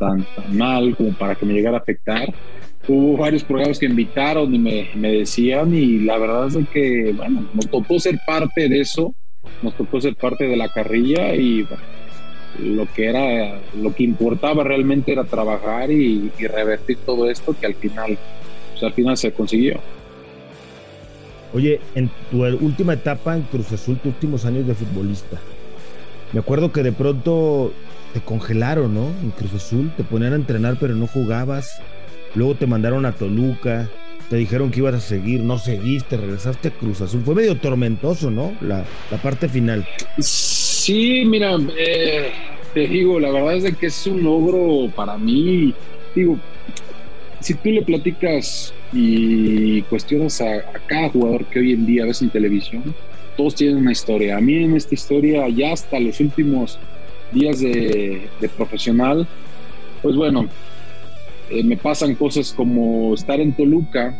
tan, 0.00 0.26
mal 0.52 0.96
como 0.96 1.12
para 1.12 1.36
que 1.36 1.46
me 1.46 1.52
llegara 1.52 1.76
a 1.76 1.80
afectar. 1.80 2.34
Hubo 2.88 3.18
varios 3.18 3.44
programas 3.44 3.78
que 3.78 3.86
invitaron 3.86 4.52
y 4.52 4.58
me, 4.58 4.88
me 4.96 5.12
decían 5.12 5.72
y 5.72 6.00
la 6.00 6.18
verdad 6.18 6.48
es 6.48 6.68
que, 6.70 7.12
bueno, 7.16 7.46
nos 7.54 7.70
tocó 7.70 8.00
ser 8.00 8.18
parte 8.26 8.68
de 8.68 8.80
eso, 8.80 9.14
nos 9.62 9.76
tocó 9.76 10.00
ser 10.00 10.16
parte 10.16 10.48
de 10.48 10.56
la 10.56 10.68
carrilla 10.68 11.34
y 11.34 11.66
lo 12.58 12.86
que 12.92 13.06
era, 13.06 13.60
lo 13.80 13.94
que 13.94 14.02
importaba 14.02 14.64
realmente 14.64 15.12
era 15.12 15.24
trabajar 15.24 15.90
y, 15.90 16.30
revertir 16.38 16.98
todo 17.04 17.30
esto 17.30 17.54
que 17.58 17.66
al 17.66 17.74
final, 17.74 18.18
pues 18.72 18.82
al 18.82 18.92
final 18.92 19.16
se 19.16 19.32
consiguió. 19.32 19.78
Oye, 21.52 21.80
en 21.94 22.10
tu 22.30 22.44
última 22.44 22.94
etapa 22.94 23.36
en 23.36 23.42
Cruz 23.42 23.72
Azul, 23.72 23.98
tus 23.98 24.14
últimos 24.14 24.44
años 24.44 24.66
de 24.66 24.74
futbolista, 24.74 25.38
me 26.32 26.40
acuerdo 26.40 26.72
que 26.72 26.82
de 26.82 26.92
pronto 26.92 27.72
te 28.12 28.20
congelaron, 28.20 28.94
¿no? 28.94 29.08
En 29.22 29.30
Cruz 29.30 29.54
Azul, 29.54 29.90
te 29.96 30.04
ponían 30.04 30.32
a 30.32 30.36
entrenar 30.36 30.76
pero 30.78 30.94
no 30.94 31.06
jugabas. 31.06 31.80
Luego 32.34 32.54
te 32.54 32.66
mandaron 32.66 33.06
a 33.06 33.12
Toluca, 33.12 33.88
te 34.28 34.36
dijeron 34.36 34.70
que 34.70 34.78
ibas 34.78 34.94
a 34.94 35.00
seguir, 35.00 35.40
no 35.40 35.58
seguiste, 35.58 36.16
regresaste 36.16 36.68
a 36.68 36.70
Cruz 36.70 37.00
Azul. 37.00 37.22
Fue 37.24 37.34
medio 37.34 37.56
tormentoso, 37.56 38.30
¿no? 38.30 38.52
La, 38.60 38.84
parte 39.22 39.48
final. 39.48 39.86
Sí, 40.18 41.24
mira, 41.26 41.56
eh, 41.76 42.30
te 42.72 42.86
digo, 42.86 43.18
la 43.18 43.30
verdad 43.30 43.56
es 43.56 43.62
de 43.64 43.72
que 43.72 43.86
es 43.86 44.06
un 44.06 44.22
logro 44.22 44.90
para 44.94 45.18
mí. 45.18 45.74
Digo, 46.14 46.38
si 47.40 47.54
tú 47.54 47.70
le 47.70 47.82
platicas 47.82 48.72
y 48.92 49.82
cuestionas 49.82 50.40
a, 50.40 50.58
a 50.58 50.78
cada 50.86 51.08
jugador 51.08 51.46
que 51.46 51.58
hoy 51.58 51.72
en 51.72 51.86
día 51.86 52.04
ves 52.04 52.22
en 52.22 52.30
televisión, 52.30 52.94
todos 53.36 53.56
tienen 53.56 53.78
una 53.78 53.92
historia. 53.92 54.36
A 54.36 54.40
mí 54.40 54.62
en 54.62 54.76
esta 54.76 54.94
historia, 54.94 55.48
ya 55.48 55.72
hasta 55.72 55.98
los 55.98 56.20
últimos 56.20 56.78
días 57.32 57.60
de, 57.60 58.28
profesional, 58.56 59.26
pues 60.02 60.16
bueno, 60.16 60.48
eh, 61.50 61.62
me 61.62 61.76
pasan 61.76 62.14
cosas 62.14 62.52
como 62.52 63.14
estar 63.14 63.40
en 63.40 63.52
Toluca, 63.52 64.16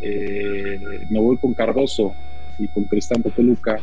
eh, 0.00 0.78
me 1.10 1.20
voy 1.20 1.36
con 1.38 1.54
Cardoso 1.54 2.12
y 2.58 2.68
con 2.68 2.84
Cristante 2.84 3.30
Toluca, 3.30 3.78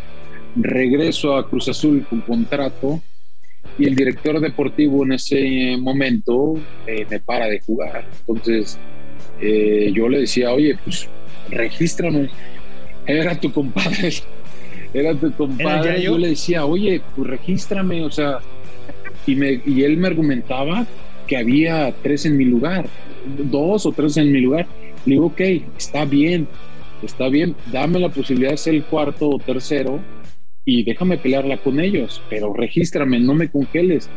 regreso 0.56 1.36
a 1.36 1.48
Cruz 1.48 1.70
Azul 1.70 2.06
con 2.10 2.22
contrato 2.22 3.02
y 3.78 3.86
el 3.86 3.96
director 3.96 4.40
deportivo 4.40 5.06
en 5.06 5.14
ese 5.14 5.78
momento 5.78 6.56
eh, 6.88 7.06
me 7.10 7.20
para 7.20 7.48
de 7.48 7.60
jugar. 7.60 8.06
Entonces 8.22 8.78
yo 9.42 10.10
le 10.10 10.20
decía, 10.20 10.52
oye, 10.52 10.78
pues 10.84 11.08
regístrame, 11.50 12.30
era 13.08 13.40
tu 13.40 13.54
compadre 13.54 14.12
era 14.94 15.14
tu 15.16 15.32
compadre. 15.34 16.02
Yo 16.02 16.18
le 16.18 16.30
decía, 16.30 16.66
oye, 16.66 17.02
pues 17.16 17.30
regístrame, 17.30 18.04
o 18.04 18.12
sea, 18.12 18.40
y, 19.34 19.84
él 19.84 19.98
me 19.98 20.08
argumentaba 20.08 20.86
que 21.28 21.38
había 21.38 21.94
tres 22.02 22.26
en 22.26 22.38
mi 22.38 22.46
lugar, 22.46 22.88
dos 23.52 23.86
o 23.86 23.92
tres 23.92 24.18
en 24.18 24.32
mi 24.32 24.42
lugar. 24.42 24.68
Le 25.06 25.14
digo, 25.14 25.28
ok, 25.28 25.42
está 25.78 26.06
bien, 26.06 26.48
está 27.04 27.30
bien, 27.30 27.56
dame 27.72 28.00
la 28.00 28.10
posibilidad 28.10 28.52
de 28.52 28.58
ser 28.58 28.76
el 28.76 28.84
cuarto 28.84 29.30
o 29.30 29.40
tercero 29.40 30.00
y 30.66 30.84
déjame 30.84 31.18
pelearla 31.18 31.58
con 31.58 31.80
ellos, 31.80 32.22
pero 32.30 32.54
regístrame, 32.54 33.20
no 33.20 33.34
me 33.34 33.50
congeles. 33.50 34.10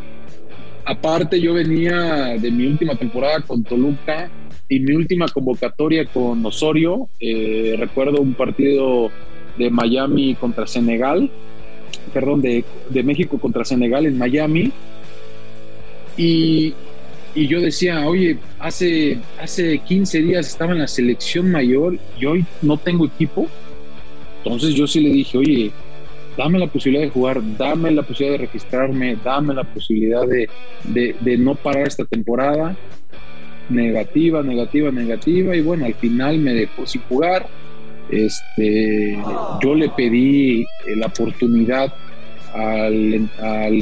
Aparte, 0.84 1.40
yo 1.40 1.54
venía 1.54 2.36
de 2.38 2.50
mi 2.50 2.66
última 2.66 2.96
temporada 2.96 3.40
con 3.40 3.62
Toluca 3.62 4.30
y 4.68 4.80
mi 4.80 4.94
última 4.94 5.28
convocatoria 5.28 6.06
con 6.06 6.44
Osorio. 6.44 7.08
Eh, 7.20 7.76
recuerdo 7.78 8.20
un 8.20 8.34
partido 8.34 9.10
de 9.58 9.70
Miami 9.70 10.34
contra 10.34 10.66
Senegal, 10.66 11.30
perdón, 12.12 12.42
de, 12.42 12.64
México 13.04 13.38
contra 13.38 13.64
Senegal 13.64 14.06
en 14.06 14.18
Miami. 14.18 14.72
Y, 16.16 16.74
yo 17.34 17.60
decía, 17.60 18.06
oye, 18.06 18.36
hace, 18.58 19.18
hace 19.40 19.78
15 19.78 20.20
días 20.20 20.46
estaba 20.46 20.72
en 20.72 20.80
la 20.80 20.86
selección 20.86 21.50
mayor 21.50 21.98
y 22.20 22.26
hoy 22.26 22.44
no 22.60 22.76
tengo 22.76 23.06
equipo. 23.06 23.48
Entonces 24.44 24.74
yo 24.74 24.86
sí 24.86 25.00
le 25.00 25.08
dije, 25.10 25.38
oye, 25.38 25.70
dame 26.36 26.58
la 26.58 26.66
posibilidad 26.66 27.04
de 27.04 27.10
jugar, 27.10 27.40
dame 27.56 27.90
la 27.90 28.02
posibilidad 28.02 28.38
de 28.38 28.46
registrarme, 28.46 29.16
dame 29.24 29.54
la 29.54 29.64
posibilidad 29.64 30.26
de, 30.26 30.48
de 30.84 31.38
no 31.38 31.54
parar 31.54 31.88
esta 31.88 32.04
temporada. 32.04 32.76
Negativa, 33.70 34.42
negativa, 34.42 34.90
negativa. 34.90 35.56
Y 35.56 35.62
bueno, 35.62 35.86
al 35.86 35.94
final 35.94 36.38
me 36.38 36.52
dejó 36.52 36.86
sin 36.86 37.00
jugar 37.02 37.48
este, 38.12 39.18
yo 39.62 39.74
le 39.74 39.88
pedí 39.88 40.62
eh, 40.62 40.96
la 40.96 41.06
oportunidad 41.06 41.94
al, 42.52 43.28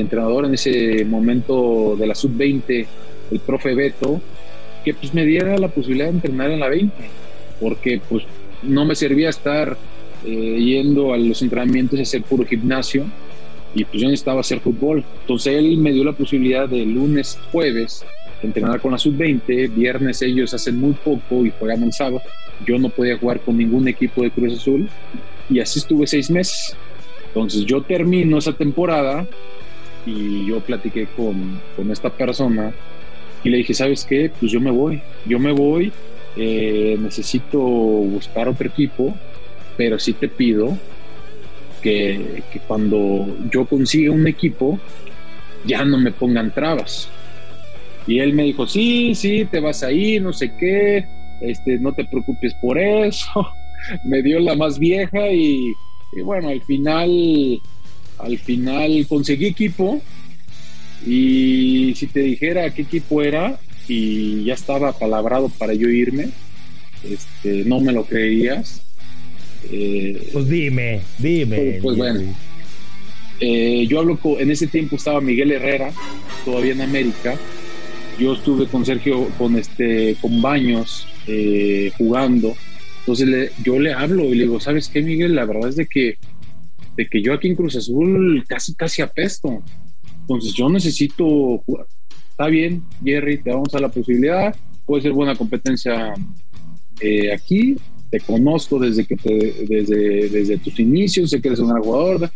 entrenador 0.00 0.44
en 0.46 0.54
ese 0.54 1.04
momento 1.04 1.96
de 1.98 2.06
la 2.06 2.14
sub-20, 2.14 2.86
el 3.30 3.40
profe 3.40 3.74
Beto, 3.74 4.20
que 4.84 4.94
pues 4.94 5.12
me 5.12 5.24
diera 5.24 5.58
la 5.58 5.68
posibilidad 5.68 6.06
de 6.06 6.12
entrenar 6.12 6.50
en 6.50 6.60
la 6.60 6.68
20, 6.68 6.94
porque 7.60 8.00
pues 8.08 8.24
no 8.62 8.84
me 8.84 8.94
servía 8.94 9.28
estar 9.28 9.76
eh, 10.24 10.30
yendo 10.30 11.12
a 11.12 11.18
los 11.18 11.42
entrenamientos 11.42 11.98
y 11.98 12.02
hacer 12.02 12.22
puro 12.22 12.44
gimnasio, 12.44 13.04
y 13.74 13.84
pues 13.84 14.02
yo 14.02 14.08
necesitaba 14.08 14.40
hacer 14.40 14.60
fútbol. 14.60 15.04
Entonces 15.20 15.54
él 15.54 15.76
me 15.76 15.92
dio 15.92 16.04
la 16.04 16.12
posibilidad 16.12 16.68
de 16.68 16.84
lunes, 16.84 17.38
jueves, 17.52 18.04
entrenar 18.42 18.80
con 18.80 18.92
la 18.92 18.98
sub-20, 18.98 19.74
viernes 19.74 20.22
ellos 20.22 20.54
hacen 20.54 20.78
muy 20.78 20.92
poco 20.92 21.44
y 21.44 21.52
juegan 21.58 21.82
el 21.82 21.92
sábado, 21.92 22.22
yo 22.66 22.78
no 22.78 22.88
podía 22.88 23.18
jugar 23.18 23.40
con 23.40 23.56
ningún 23.56 23.88
equipo 23.88 24.22
de 24.22 24.30
Cruz 24.30 24.54
Azul 24.54 24.88
y 25.48 25.60
así 25.60 25.78
estuve 25.78 26.06
seis 26.06 26.30
meses. 26.30 26.76
Entonces 27.30 27.64
yo 27.64 27.82
termino 27.82 28.38
esa 28.38 28.52
temporada 28.52 29.26
y 30.04 30.46
yo 30.46 30.60
platiqué 30.60 31.06
con, 31.16 31.60
con 31.76 31.90
esta 31.90 32.10
persona 32.10 32.72
y 33.44 33.50
le 33.50 33.58
dije, 33.58 33.72
¿sabes 33.72 34.04
qué? 34.04 34.30
Pues 34.38 34.50
yo 34.50 34.60
me 34.60 34.70
voy, 34.70 35.00
yo 35.26 35.38
me 35.38 35.52
voy, 35.52 35.92
eh, 36.36 36.96
necesito 37.00 37.58
buscar 37.60 38.48
otro 38.48 38.66
equipo, 38.66 39.14
pero 39.76 39.98
sí 39.98 40.12
te 40.12 40.28
pido 40.28 40.76
que, 41.82 42.42
que 42.52 42.58
cuando 42.60 43.26
yo 43.50 43.64
consiga 43.64 44.12
un 44.12 44.26
equipo, 44.26 44.78
ya 45.64 45.84
no 45.84 45.98
me 45.98 46.10
pongan 46.10 46.52
trabas. 46.52 47.08
Y 48.06 48.18
él 48.18 48.34
me 48.34 48.42
dijo, 48.42 48.66
sí, 48.66 49.14
sí, 49.14 49.44
te 49.44 49.60
vas 49.60 49.82
ahí, 49.84 50.18
no 50.18 50.32
sé 50.32 50.52
qué, 50.58 51.06
este, 51.40 51.78
no 51.78 51.92
te 51.92 52.04
preocupes 52.04 52.54
por 52.54 52.78
eso. 52.78 53.46
me 54.04 54.22
dio 54.22 54.40
la 54.40 54.54
más 54.54 54.78
vieja 54.78 55.30
y, 55.30 55.72
bueno, 56.24 56.48
al 56.48 56.60
final, 56.62 57.60
al 58.18 58.38
final 58.38 59.06
conseguí 59.08 59.46
equipo 59.46 60.02
y 61.06 61.94
si 61.96 62.06
te 62.06 62.20
dijera 62.20 62.72
qué 62.74 62.82
equipo 62.82 63.22
era 63.22 63.58
y 63.88 64.44
ya 64.44 64.54
estaba 64.54 64.92
palabrado 64.92 65.48
para 65.48 65.74
yo 65.74 65.88
irme, 65.88 66.28
este, 67.04 67.64
no 67.64 67.80
me 67.80 67.92
lo 67.92 68.04
creías. 68.04 68.82
Eh, 69.70 70.30
pues 70.32 70.48
dime, 70.48 71.00
dime. 71.18 71.56
Pues, 71.56 71.82
pues 71.82 71.96
bueno, 71.96 72.20
eh, 73.40 73.86
yo 73.88 74.00
hablo 74.00 74.18
con, 74.18 74.40
en 74.40 74.50
ese 74.50 74.66
tiempo 74.66 74.96
estaba 74.96 75.20
Miguel 75.20 75.52
Herrera, 75.52 75.92
todavía 76.44 76.72
en 76.72 76.82
América. 76.82 77.36
Yo 78.18 78.34
estuve 78.34 78.66
con 78.66 78.84
Sergio, 78.84 79.28
con 79.38 79.56
este, 79.56 80.16
con 80.20 80.42
Baños, 80.42 81.06
eh, 81.26 81.90
jugando. 81.96 82.54
Entonces 83.10 83.52
yo 83.64 83.76
le 83.80 83.92
hablo 83.92 84.24
y 84.26 84.36
le 84.36 84.44
digo, 84.44 84.60
¿sabes 84.60 84.88
qué, 84.88 85.02
Miguel? 85.02 85.34
La 85.34 85.44
verdad 85.44 85.68
es 85.68 85.74
de 85.74 85.86
que, 85.86 86.16
de 86.96 87.08
que 87.08 87.20
yo 87.20 87.32
aquí 87.32 87.48
en 87.48 87.56
Cruz 87.56 87.74
Azul 87.74 88.44
casi, 88.46 88.72
casi 88.76 89.02
apesto. 89.02 89.64
Entonces 90.20 90.54
yo 90.54 90.68
necesito 90.68 91.58
jugar. 91.66 91.86
Está 92.30 92.46
bien, 92.46 92.84
Jerry, 93.04 93.38
te 93.38 93.50
vamos 93.50 93.74
a 93.74 93.80
la 93.80 93.88
posibilidad. 93.88 94.54
Puede 94.86 95.02
ser 95.02 95.12
buena 95.12 95.34
competencia 95.34 96.14
eh, 97.00 97.32
aquí. 97.32 97.76
Te 98.10 98.20
conozco 98.20 98.78
desde, 98.78 99.04
que 99.04 99.16
desde, 99.68 100.28
desde 100.28 100.58
tus 100.58 100.78
inicios, 100.78 101.30
sé 101.30 101.40
que 101.40 101.48
eres 101.48 101.58
un 101.58 101.70
gran 101.70 101.82
jugador. 101.82 102.30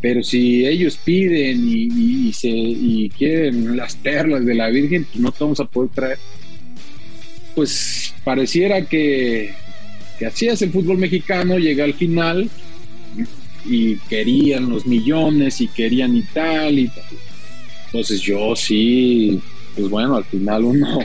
Pero 0.00 0.22
si 0.22 0.64
ellos 0.64 0.96
piden 0.96 1.60
y, 1.68 2.32
se, 2.32 2.48
y 2.48 3.10
quieren 3.10 3.76
las 3.76 3.94
perlas 3.94 4.46
de 4.46 4.54
la 4.54 4.70
Virgen, 4.70 5.04
pues 5.04 5.20
no 5.20 5.30
te 5.32 5.44
vamos 5.44 5.60
a 5.60 5.66
poder 5.66 5.90
traer 5.90 6.18
pues 7.54 8.14
pareciera 8.24 8.86
que, 8.86 9.52
que 10.22 10.28
así 10.28 10.46
es 10.46 10.62
el 10.62 10.70
fútbol 10.70 10.98
mexicano, 10.98 11.58
llega 11.58 11.82
al 11.82 11.94
final 11.94 12.48
y 13.64 13.96
querían 13.96 14.70
los 14.70 14.86
millones 14.86 15.60
y 15.60 15.66
querían 15.66 16.16
y 16.16 16.22
tal 16.22 16.78
y 16.78 16.86
tal. 16.86 17.04
Entonces 17.86 18.20
yo 18.20 18.54
sí, 18.54 19.40
pues 19.74 19.90
bueno, 19.90 20.14
al 20.14 20.24
final 20.24 20.62
uno, 20.62 21.00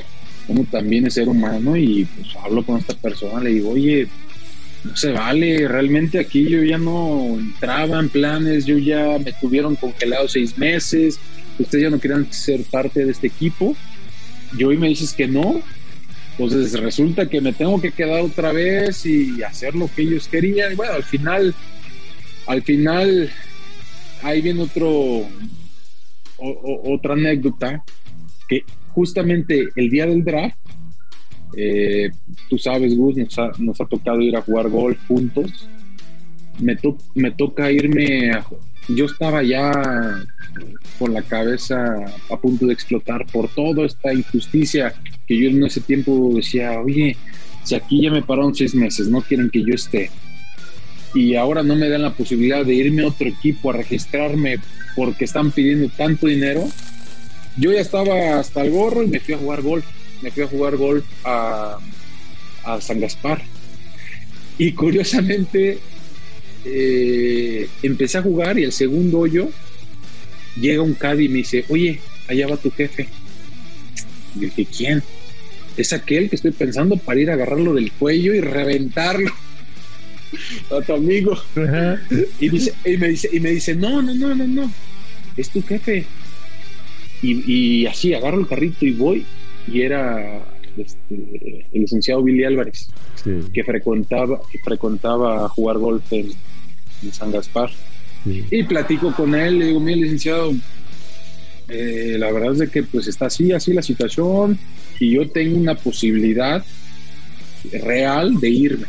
uno 0.48 0.68
también 0.70 1.08
es 1.08 1.16
ser 1.16 1.30
humano 1.30 1.76
y 1.76 2.06
pues 2.06 2.28
hablo 2.44 2.64
con 2.64 2.78
esta 2.78 2.94
persona, 2.94 3.42
le 3.42 3.54
digo, 3.54 3.72
oye, 3.72 4.08
no 4.84 4.96
se 4.96 5.12
vale, 5.14 5.68
realmente 5.68 6.20
aquí 6.20 6.48
yo 6.48 6.62
ya 6.62 6.78
no 6.78 7.40
entraba 7.40 8.00
en 8.00 8.10
planes, 8.10 8.68
yo 8.68 8.78
ya 8.78 9.18
me 9.18 9.34
tuvieron 9.34 9.76
congelado 9.78 10.28
seis 10.28 10.60
meses, 10.60 11.20
ustedes 11.58 11.86
ya 11.86 11.90
no 11.90 12.00
querían 12.00 12.32
ser 12.32 12.62
parte 12.66 13.04
de 13.04 13.14
este 13.14 13.26
equipo, 13.26 13.76
y 14.56 14.64
hoy 14.64 14.78
me 14.78 14.90
dices 14.90 15.12
que 15.12 15.28
no, 15.28 15.60
entonces 16.38 16.80
resulta 16.80 17.28
que 17.28 17.42
me 17.42 17.52
tengo 17.52 17.82
que 17.82 17.92
quedar 17.92 18.22
otra 18.22 18.52
vez 18.52 19.04
y 19.08 19.42
hacer 19.42 19.74
lo 19.74 19.90
que 19.94 20.04
ellos 20.04 20.28
querían. 20.28 20.72
Y 20.72 20.76
bueno, 20.76 20.94
al 20.94 21.04
final, 21.04 21.56
al 22.46 22.62
final, 22.62 23.32
ahí 24.22 24.42
viene 24.42 24.62
otro, 24.62 25.26
otra 26.38 27.14
anécdota, 27.14 27.84
que 28.48 28.64
justamente 28.90 29.70
el 29.76 29.90
día 29.90 30.06
del 30.06 30.24
draft, 30.24 30.58
eh, 31.56 32.12
tú 32.48 32.60
sabes, 32.60 32.96
Gus, 32.96 33.16
nos 33.58 33.82
ha, 33.82 33.86
tocado 33.86 34.22
ir 34.22 34.36
a 34.36 34.42
jugar 34.42 34.70
golf 34.70 35.00
juntos. 35.08 35.68
Me, 36.60 36.78
me 37.16 37.32
toca 37.32 37.72
irme 37.72 38.32
a, 38.32 38.46
yo 38.88 39.06
estaba 39.06 39.44
ya 39.44 39.72
con 40.98 41.14
la 41.14 41.22
cabeza 41.22 42.06
a 42.30 42.38
punto 42.38 42.68
de 42.68 42.74
explotar 42.74 43.26
por 43.28 43.50
toda 43.50 43.86
esta 43.86 44.14
injusticia 44.14 44.94
que 45.28 45.38
yo 45.38 45.50
en 45.50 45.64
ese 45.64 45.82
tiempo 45.82 46.32
decía, 46.34 46.80
oye, 46.80 47.18
si 47.64 47.76
aquí 47.76 48.02
ya 48.02 48.12
me 48.12 48.22
pararon 48.22 48.56
seis 48.56 48.74
meses, 48.74 49.08
no 49.08 49.22
quieren 49.22 49.50
que 49.50 49.62
yo 49.62 49.74
esté, 49.74 50.10
y 51.14 51.36
ahora 51.36 51.64
no 51.64 51.76
me 51.76 51.90
dan 51.90 52.04
la 52.04 52.14
posibilidad 52.14 52.66
de 52.66 52.76
irme 52.76 53.04
a 53.04 53.08
otro 53.08 53.28
equipo 53.28 53.70
a 53.70 53.74
registrarme 53.74 54.58
porque 54.96 55.26
están 55.26 55.52
pidiendo 55.52 55.90
tanto 55.90 56.28
dinero, 56.28 56.68
yo 57.58 57.72
ya 57.72 57.82
estaba 57.82 58.40
hasta 58.40 58.62
el 58.62 58.72
gorro 58.72 59.04
y 59.04 59.08
me 59.08 59.20
fui 59.20 59.34
a 59.34 59.38
jugar 59.38 59.62
golf, 59.62 59.86
me 60.22 60.32
fui 60.32 60.44
a 60.44 60.48
jugar 60.48 60.78
golf 60.78 61.06
a, 61.24 61.78
a 62.64 62.82
San 62.82 63.00
Gaspar. 63.00 63.42
Y 64.58 64.74
curiosamente 64.74 65.80
eh, 66.70 67.70
empecé 67.84 68.18
a 68.18 68.22
jugar 68.22 68.60
y 68.60 68.64
el 68.64 68.72
segundo 68.72 69.20
hoyo 69.20 69.50
llega 70.60 70.82
un 70.82 70.94
caddy 70.94 71.26
y 71.26 71.30
me 71.30 71.38
dice, 71.38 71.66
oye, 71.70 72.00
allá 72.28 72.48
va 72.48 72.58
tu 72.58 72.72
jefe. 72.72 73.08
Y 74.36 74.40
dije, 74.40 74.66
¿quién? 74.66 75.04
Es 75.78 75.94
aquel 75.94 76.30
que 76.30 76.36
estoy 76.36 76.52
pensando 76.52 76.98
para 76.98 77.20
ir 77.20 77.30
a 77.30 77.34
agarrarlo 77.34 77.74
del 77.74 77.92
cuello 77.92 78.34
y 78.34 78.42
reventarlo. 78.42 79.32
a 80.72 80.82
tu 80.82 80.94
amigo. 80.94 81.38
Y, 82.40 82.50
me 82.98 83.10
dice, 83.10 83.30
y 83.32 83.40
me 83.40 83.52
dice, 83.52 83.76
no, 83.76 84.02
no, 84.02 84.14
no, 84.14 84.36
no, 84.36 84.48
no, 84.48 84.72
es 85.36 85.50
tu 85.50 85.62
jefe. 85.62 86.06
Y, 87.22 87.86
así 87.86 88.14
agarro 88.14 88.40
el 88.40 88.48
carrito 88.48 88.86
y 88.86 88.92
voy, 88.92 89.26
y 89.68 89.82
era 89.82 90.44
este, 90.78 91.66
el 91.74 91.82
licenciado 91.82 92.24
Billy 92.24 92.44
Álvarez, 92.44 92.90
que 93.54 93.64
frecuentaba, 93.64 94.40
que 94.52 94.60
frecuentaba 94.60 95.50
jugar 95.50 95.78
golf 95.78 96.14
en, 96.14 96.32
San 97.12 97.32
Gaspar. 97.32 97.72
Y 98.26 98.64
platico 98.64 99.14
con 99.14 99.36
él, 99.36 99.60
le 99.60 99.66
digo, 99.68 99.80
mira, 99.80 99.98
licenciado, 99.98 100.54
eh, 101.70 102.16
la 102.18 102.32
verdad 102.32 102.54
es 102.54 102.60
de 102.60 102.70
que 102.70 102.84
pues 102.84 103.08
está 103.08 103.28
así, 103.28 103.52
así 103.52 103.74
la 103.74 103.82
situación, 103.82 104.58
y 105.00 105.12
yo 105.12 105.30
tengo 105.30 105.58
una 105.58 105.76
posibilidad 105.76 106.64
real 107.72 108.40
de 108.40 108.50
irme. 108.50 108.88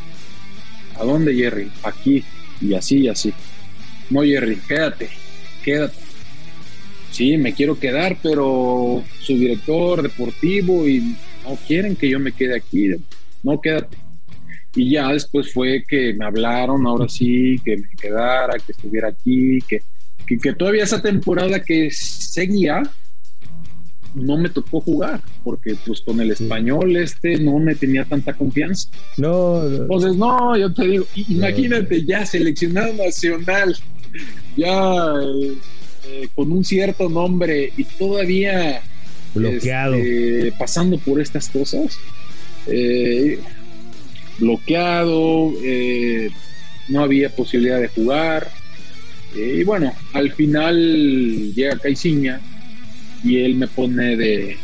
¿A 0.97 1.05
dónde, 1.05 1.35
Jerry? 1.35 1.71
Aquí, 1.85 2.25
y 2.61 2.75
así, 2.75 2.99
y 2.99 3.09
así. 3.09 3.33
No, 4.11 4.23
Jerry, 4.23 4.57
quédate, 4.67 5.09
quédate. 5.63 5.97
Sí, 7.11 7.37
me 7.37 7.55
quiero 7.55 7.79
quedar, 7.79 8.17
pero 8.23 9.05
su 9.21 9.35
director 9.35 10.03
deportivo 10.03 10.89
y 10.89 11.17
no 11.45 11.57
quieren 11.67 11.97
que 11.97 12.09
yo 12.09 12.19
me 12.19 12.33
quede 12.33 12.57
aquí. 12.57 12.91
No, 13.43 13.61
quédate. 13.61 13.97
Y 14.79 14.91
ya 14.93 15.13
después 15.13 15.53
fue 15.53 15.83
que 15.89 16.15
me 16.15 16.25
hablaron, 16.25 16.87
ahora 16.87 17.09
sí, 17.09 17.57
que 17.65 17.77
me 17.79 17.89
quedara, 18.01 18.57
que 18.65 18.71
estuviera 18.71 19.09
aquí, 19.09 19.59
que, 19.69 19.83
que, 20.25 20.53
todavía 20.53 20.85
esa 20.85 21.03
temporada 21.03 21.61
que 21.65 21.89
seguía, 21.91 22.85
no 24.15 24.39
me 24.39 24.49
tocó 24.49 24.81
jugar, 24.81 25.21
porque 25.43 25.75
pues 25.85 26.01
con 26.03 26.21
el 26.21 26.31
español 26.31 26.97
este 26.97 27.41
no 27.41 27.59
me 27.59 27.75
tenía 27.75 28.05
tanta 28.05 28.35
confianza. 28.35 28.89
No, 29.17 29.67
Entonces, 29.67 30.15
no, 30.15 30.57
yo 30.57 30.73
te 30.73 30.87
digo, 30.87 31.07
imagínate 31.29 32.05
ya 32.05 32.25
seleccionado 32.25 32.93
nacional, 32.95 33.77
ya 34.57 35.13
eh, 35.25 35.55
eh, 36.07 36.29
con 36.37 36.53
un 36.53 36.65
cierto 36.65 37.09
nombre 37.09 37.73
y 37.77 37.83
todavía 37.83 38.81
bloqueado, 39.35 39.97
este, 39.97 40.53
pasando 40.57 40.99
por 40.99 41.21
estas 41.21 41.49
cosas. 41.49 41.99
Eh, 42.69 43.41
bloqueado, 44.39 45.53
eh, 45.63 46.31
no 46.89 47.03
había 47.03 47.31
posibilidad 47.31 47.81
de 47.81 47.89
jugar. 47.89 48.51
Eh, 49.37 49.59
y 49.61 49.65
bueno, 49.65 49.93
al 50.13 50.33
final 50.33 51.53
llega 51.55 51.79
Caiciña 51.79 52.41
y 53.23 53.39
él 53.39 53.57
me 53.57 53.67
pone 53.67 54.17
de, 54.17 54.57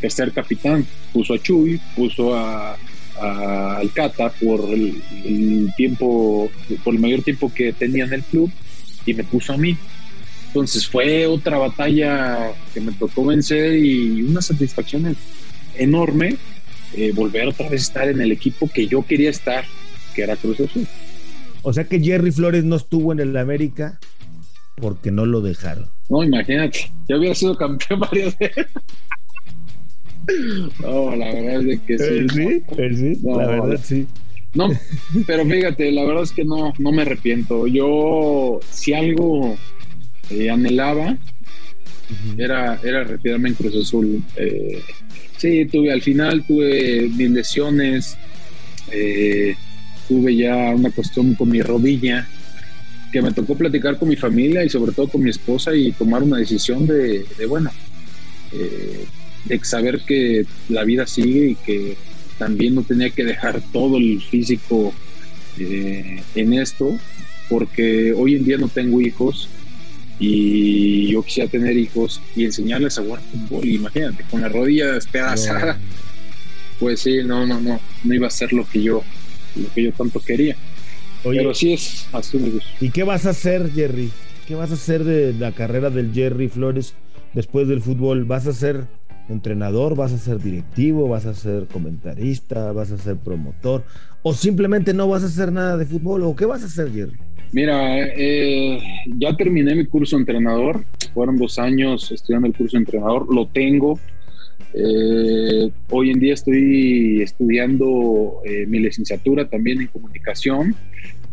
tercer 0.00 0.32
capitán. 0.32 0.86
Puso 1.12 1.34
a 1.34 1.38
Chuy, 1.38 1.80
puso 1.96 2.34
a, 2.34 2.76
a 3.20 3.76
Alcata 3.76 4.30
por 4.30 4.68
el, 4.70 5.72
tiempo, 5.76 6.50
por 6.84 6.94
el 6.94 7.00
mayor 7.00 7.22
tiempo 7.22 7.52
que 7.52 7.72
tenía 7.72 8.04
en 8.04 8.12
el 8.12 8.22
club 8.22 8.50
y 9.06 9.14
me 9.14 9.24
puso 9.24 9.52
a 9.52 9.56
mí. 9.56 9.76
Entonces 10.48 10.86
fue 10.86 11.26
otra 11.26 11.58
batalla 11.58 12.52
que 12.74 12.80
me 12.80 12.92
tocó 12.92 13.24
vencer 13.24 13.76
y 13.76 14.22
una 14.22 14.42
satisfacción 14.42 15.16
enorme 15.76 16.36
eh, 16.94 17.12
volver 17.12 17.48
otra 17.48 17.68
vez 17.68 17.82
a 17.82 17.84
estar 17.84 18.08
en 18.08 18.20
el 18.20 18.32
equipo 18.32 18.68
que 18.68 18.86
yo 18.86 19.04
quería 19.04 19.30
estar, 19.30 19.64
que 20.14 20.22
era 20.22 20.36
Cruz 20.36 20.60
Azul. 20.60 20.86
O 21.62 21.72
sea 21.72 21.84
que 21.84 22.00
Jerry 22.00 22.32
Flores 22.32 22.64
no 22.64 22.76
estuvo 22.76 23.12
en 23.12 23.20
el 23.20 23.36
América 23.36 23.98
porque 24.76 25.10
no 25.10 25.26
lo 25.26 25.40
dejaron. 25.40 25.86
No, 26.08 26.24
imagínate, 26.24 26.90
ya 27.08 27.16
había 27.16 27.34
sido 27.34 27.56
campeón 27.56 28.00
varias 28.10 28.36
veces. 28.38 28.66
No, 30.80 31.14
la 31.16 31.32
verdad 31.32 31.68
es 31.68 31.80
que 31.80 31.98
sí. 31.98 32.28
Sí, 32.28 32.96
sí, 32.96 33.18
la 33.22 33.46
verdad 33.46 33.80
sí. 33.82 34.06
No, 34.54 34.68
pero 35.26 35.44
fíjate, 35.46 35.92
la 35.92 36.04
verdad 36.04 36.24
es 36.24 36.32
que 36.32 36.44
no, 36.44 36.72
no 36.78 36.92
me 36.92 37.02
arrepiento. 37.02 37.66
Yo, 37.66 38.58
si 38.70 38.92
algo 38.92 39.56
eh, 40.30 40.50
anhelaba, 40.50 41.16
era, 42.36 42.78
era 42.82 43.04
retirarme 43.04 43.50
en 43.50 43.54
Cruz 43.54 43.76
Azul. 43.76 44.22
Eh, 44.36 44.82
Sí, 45.40 45.64
tuve 45.64 45.90
al 45.90 46.02
final, 46.02 46.44
tuve 46.46 47.08
mis 47.16 47.30
lesiones, 47.30 48.14
eh, 48.92 49.54
tuve 50.06 50.36
ya 50.36 50.54
una 50.74 50.90
cuestión 50.90 51.34
con 51.34 51.48
mi 51.48 51.62
rodilla, 51.62 52.28
que 53.10 53.22
me 53.22 53.32
tocó 53.32 53.56
platicar 53.56 53.98
con 53.98 54.10
mi 54.10 54.16
familia 54.16 54.62
y 54.62 54.68
sobre 54.68 54.92
todo 54.92 55.08
con 55.08 55.22
mi 55.22 55.30
esposa 55.30 55.74
y 55.74 55.92
tomar 55.92 56.22
una 56.22 56.36
decisión 56.36 56.86
de, 56.86 57.24
bueno, 57.48 57.70
eh, 58.52 59.06
de 59.46 59.64
saber 59.64 60.02
que 60.06 60.44
la 60.68 60.84
vida 60.84 61.06
sigue 61.06 61.52
y 61.52 61.54
que 61.54 61.96
también 62.38 62.74
no 62.74 62.82
tenía 62.82 63.08
que 63.08 63.24
dejar 63.24 63.62
todo 63.72 63.96
el 63.96 64.20
físico 64.20 64.92
eh, 65.58 66.22
en 66.34 66.52
esto, 66.52 66.98
porque 67.48 68.12
hoy 68.12 68.34
en 68.34 68.44
día 68.44 68.58
no 68.58 68.68
tengo 68.68 69.00
hijos, 69.00 69.48
y 70.20 71.08
yo 71.10 71.22
quisiera 71.22 71.50
tener 71.50 71.76
hijos 71.76 72.20
y 72.36 72.44
enseñarles 72.44 72.98
a 72.98 73.02
jugar 73.02 73.20
fútbol. 73.22 73.66
Imagínate, 73.66 74.22
con 74.30 74.42
la 74.42 74.48
rodilla 74.48 74.92
despedazada, 74.92 75.78
pues 76.78 77.00
sí, 77.00 77.24
no, 77.24 77.46
no, 77.46 77.58
no, 77.58 77.80
no 78.04 78.14
iba 78.14 78.26
a 78.26 78.30
ser 78.30 78.52
lo 78.52 78.68
que 78.68 78.82
yo, 78.82 79.02
lo 79.56 79.72
que 79.74 79.84
yo 79.84 79.92
tanto 79.92 80.20
quería. 80.20 80.56
Pero 81.24 81.54
sí 81.54 81.72
es 81.72 82.06
así. 82.12 82.38
¿Y 82.80 82.90
qué 82.90 83.02
vas 83.02 83.26
a 83.26 83.30
hacer, 83.30 83.72
Jerry? 83.72 84.10
¿Qué 84.46 84.54
vas 84.54 84.70
a 84.70 84.74
hacer 84.74 85.04
de 85.04 85.32
la 85.32 85.52
carrera 85.52 85.90
del 85.90 86.12
Jerry 86.12 86.48
Flores 86.48 86.94
después 87.32 87.66
del 87.66 87.80
fútbol? 87.80 88.24
¿Vas 88.24 88.46
a 88.46 88.52
ser 88.52 88.86
entrenador? 89.32 89.96
¿Vas 89.96 90.12
a 90.12 90.18
ser 90.18 90.38
directivo? 90.38 91.08
¿Vas 91.08 91.26
a 91.26 91.34
ser 91.34 91.66
comentarista? 91.66 92.72
¿Vas 92.72 92.92
a 92.92 92.98
ser 92.98 93.16
promotor? 93.16 93.84
¿O 94.22 94.34
simplemente 94.34 94.92
no 94.92 95.08
vas 95.08 95.22
a 95.22 95.26
hacer 95.26 95.50
nada 95.52 95.76
de 95.76 95.86
fútbol? 95.86 96.22
¿O 96.24 96.36
qué 96.36 96.44
vas 96.44 96.62
a 96.62 96.66
hacer, 96.66 96.92
Jerry? 96.92 97.16
Mira, 97.52 98.06
eh, 98.16 98.78
ya 99.18 99.36
terminé 99.36 99.74
mi 99.74 99.86
curso 99.86 100.16
de 100.16 100.22
entrenador. 100.22 100.84
Fueron 101.14 101.36
dos 101.36 101.58
años 101.58 102.12
estudiando 102.12 102.46
el 102.46 102.54
curso 102.54 102.76
de 102.76 102.82
entrenador. 102.82 103.32
Lo 103.34 103.46
tengo. 103.46 103.98
Eh, 104.72 105.70
hoy 105.90 106.10
en 106.10 106.20
día 106.20 106.34
estoy 106.34 107.22
estudiando 107.22 108.40
eh, 108.44 108.66
mi 108.66 108.78
licenciatura 108.78 109.48
también 109.48 109.80
en 109.80 109.88
comunicación. 109.88 110.76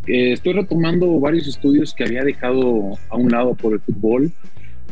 estoy 0.07 0.53
retomando 0.53 1.19
varios 1.19 1.47
estudios 1.47 1.93
que 1.93 2.05
había 2.05 2.23
dejado 2.23 2.93
a 3.09 3.17
un 3.17 3.29
lado 3.29 3.53
por 3.53 3.73
el 3.73 3.79
fútbol. 3.81 4.31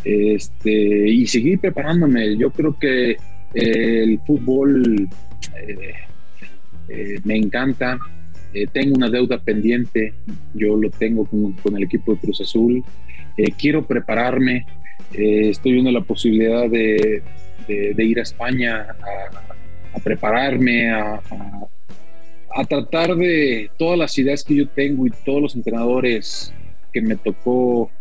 Este, 0.04 1.10
y 1.10 1.26
seguir 1.28 1.60
preparándome. 1.60 2.38
Yo 2.38 2.52
creo 2.52 2.78
que 2.78 3.18
el 3.54 4.20
fútbol 4.26 5.10
me 7.24 7.38
encanta. 7.38 8.00
Eh, 8.56 8.68
tengo 8.72 8.96
una 8.96 9.10
deuda 9.10 9.38
pendiente, 9.38 10.14
yo 10.54 10.78
lo 10.78 10.90
tengo 10.90 11.28
con, 11.28 11.76
el 11.76 11.84
equipo 11.84 12.14
de 12.14 12.22
Cruz 12.22 12.40
Azul, 12.40 12.86
eh, 13.36 13.52
quiero 13.52 13.86
prepararme, 13.86 14.66
eh, 15.12 15.50
estoy 15.50 15.74
viendo 15.74 15.92
la 15.92 16.00
posibilidad 16.00 16.70
de, 16.70 17.22
ir 17.68 18.18
a 18.18 18.22
España 18.22 18.88
a, 19.94 20.00
prepararme, 20.00 20.90
a, 20.90 21.20
tratar 22.70 23.18
de 23.18 23.70
todas 23.78 24.00
las 24.00 24.18
ideas 24.18 24.42
que 24.42 24.56
yo 24.56 24.70
tengo 24.70 25.06
y 25.06 25.12
todos 25.26 25.42
los 25.42 25.56
entrenadores 25.58 26.54
que 26.94 27.02
me 27.02 27.18
tocó 27.18 27.92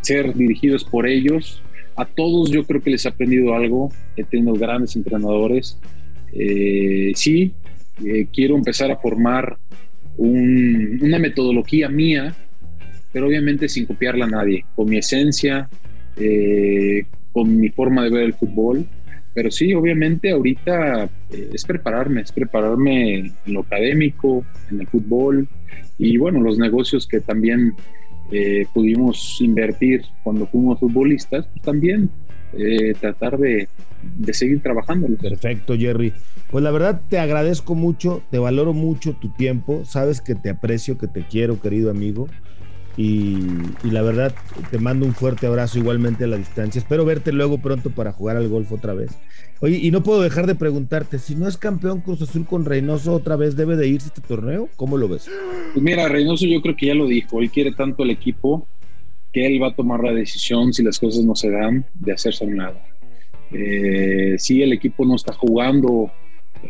ser 0.00 0.34
dirigidos 0.34 0.84
por 0.84 1.06
ellos. 1.06 1.62
A 1.96 2.04
todos 2.04 2.50
yo 2.50 2.64
creo 2.64 2.82
que 2.82 2.90
les 2.90 3.04
he 3.04 3.08
aprendido 3.08 3.54
algo, 3.54 3.92
he 4.16 4.24
tenido 4.24 4.54
grandes 4.54 4.96
entrenadores. 4.96 5.78
sí, 7.14 7.52
eh, 8.04 8.26
quiero 8.32 8.56
empezar 8.56 8.90
a 8.90 8.96
formar 8.96 9.58
una 10.16 11.18
metodología 11.18 11.88
mía, 11.88 12.34
pero 13.12 13.26
obviamente 13.26 13.68
sin 13.68 13.86
copiarla 13.86 14.26
a 14.26 14.28
nadie, 14.28 14.64
con 14.74 14.88
mi 14.88 14.98
esencia, 14.98 15.68
eh, 16.16 17.04
con 17.32 17.58
mi 17.58 17.68
forma 17.70 18.04
de 18.04 18.10
ver 18.10 18.22
el 18.24 18.34
fútbol. 18.34 18.86
Pero 19.32 19.50
sí, 19.50 19.72
obviamente 19.74 20.30
ahorita 20.30 21.04
eh, 21.30 21.50
es 21.52 21.64
prepararme, 21.64 22.22
es 22.22 22.32
prepararme 22.32 23.18
en 23.18 23.32
lo 23.46 23.60
académico, 23.60 24.44
en 24.70 24.80
el 24.80 24.86
fútbol 24.88 25.48
y 25.98 26.16
bueno, 26.16 26.40
los 26.40 26.58
negocios 26.58 27.06
que 27.06 27.20
también 27.20 27.74
pudimos 28.72 29.40
invertir 29.40 30.04
cuando 30.22 30.46
fuimos 30.46 30.78
futbolistas, 30.78 31.46
pues 31.46 31.62
también 31.62 32.10
tratar 33.00 33.38
de, 33.38 33.68
de 34.02 34.34
seguir 34.34 34.60
trabajando. 34.60 35.08
Perfecto, 35.16 35.76
Jerry. 35.76 36.12
Pues 36.50 36.64
la 36.64 36.70
verdad 36.70 37.00
te 37.08 37.18
agradezco 37.18 37.74
mucho, 37.74 38.22
te 38.30 38.38
valoro 38.38 38.72
mucho 38.72 39.14
tu 39.14 39.28
tiempo, 39.28 39.84
sabes 39.84 40.20
que 40.20 40.34
te 40.34 40.50
aprecio, 40.50 40.98
que 40.98 41.06
te 41.06 41.22
quiero, 41.22 41.60
querido 41.60 41.90
amigo. 41.90 42.28
Y, 42.96 43.38
la 43.84 44.02
verdad 44.02 44.34
te 44.70 44.78
mando 44.78 45.06
un 45.06 45.14
fuerte 45.14 45.46
abrazo 45.46 45.78
igualmente 45.78 46.24
a 46.24 46.26
la 46.26 46.36
distancia. 46.36 46.78
Espero 46.78 47.04
verte 47.04 47.32
luego 47.32 47.58
pronto 47.58 47.90
para 47.90 48.12
jugar 48.12 48.36
al 48.36 48.48
golf 48.48 48.72
otra 48.72 48.94
vez. 48.94 49.10
Oye, 49.60 49.78
y 49.78 49.90
no 49.90 50.02
puedo 50.02 50.22
dejar 50.22 50.46
de 50.46 50.54
preguntarte, 50.54 51.18
si 51.18 51.34
no 51.34 51.46
es 51.46 51.56
campeón 51.56 52.00
Cruz 52.00 52.22
Azul 52.22 52.46
con 52.46 52.64
Reynoso 52.64 53.12
otra 53.12 53.36
vez, 53.36 53.56
¿debe 53.56 53.76
de 53.76 53.88
irse 53.88 54.08
este 54.08 54.20
torneo? 54.20 54.68
¿Cómo 54.76 54.96
lo 54.96 55.08
ves? 55.08 55.28
Pues 55.72 55.82
mira, 55.82 56.08
Reynoso 56.08 56.46
yo 56.46 56.60
creo 56.62 56.76
que 56.76 56.86
ya 56.86 56.94
lo 56.94 57.06
dijo, 57.06 57.40
él 57.40 57.50
quiere 57.50 57.72
tanto 57.72 58.02
el 58.02 58.10
equipo 58.10 58.66
que 59.32 59.46
él 59.46 59.62
va 59.62 59.68
a 59.68 59.74
tomar 59.74 60.02
la 60.02 60.12
decisión 60.12 60.72
si 60.72 60.82
las 60.82 60.98
cosas 60.98 61.24
no 61.24 61.34
se 61.34 61.50
dan 61.50 61.84
de 61.94 62.12
hacerse 62.12 62.44
a 62.44 62.48
un 62.48 62.56
lado. 62.56 62.78
Eh, 63.52 64.36
si 64.38 64.62
el 64.62 64.72
equipo 64.72 65.04
no 65.04 65.16
está 65.16 65.32
jugando 65.32 66.10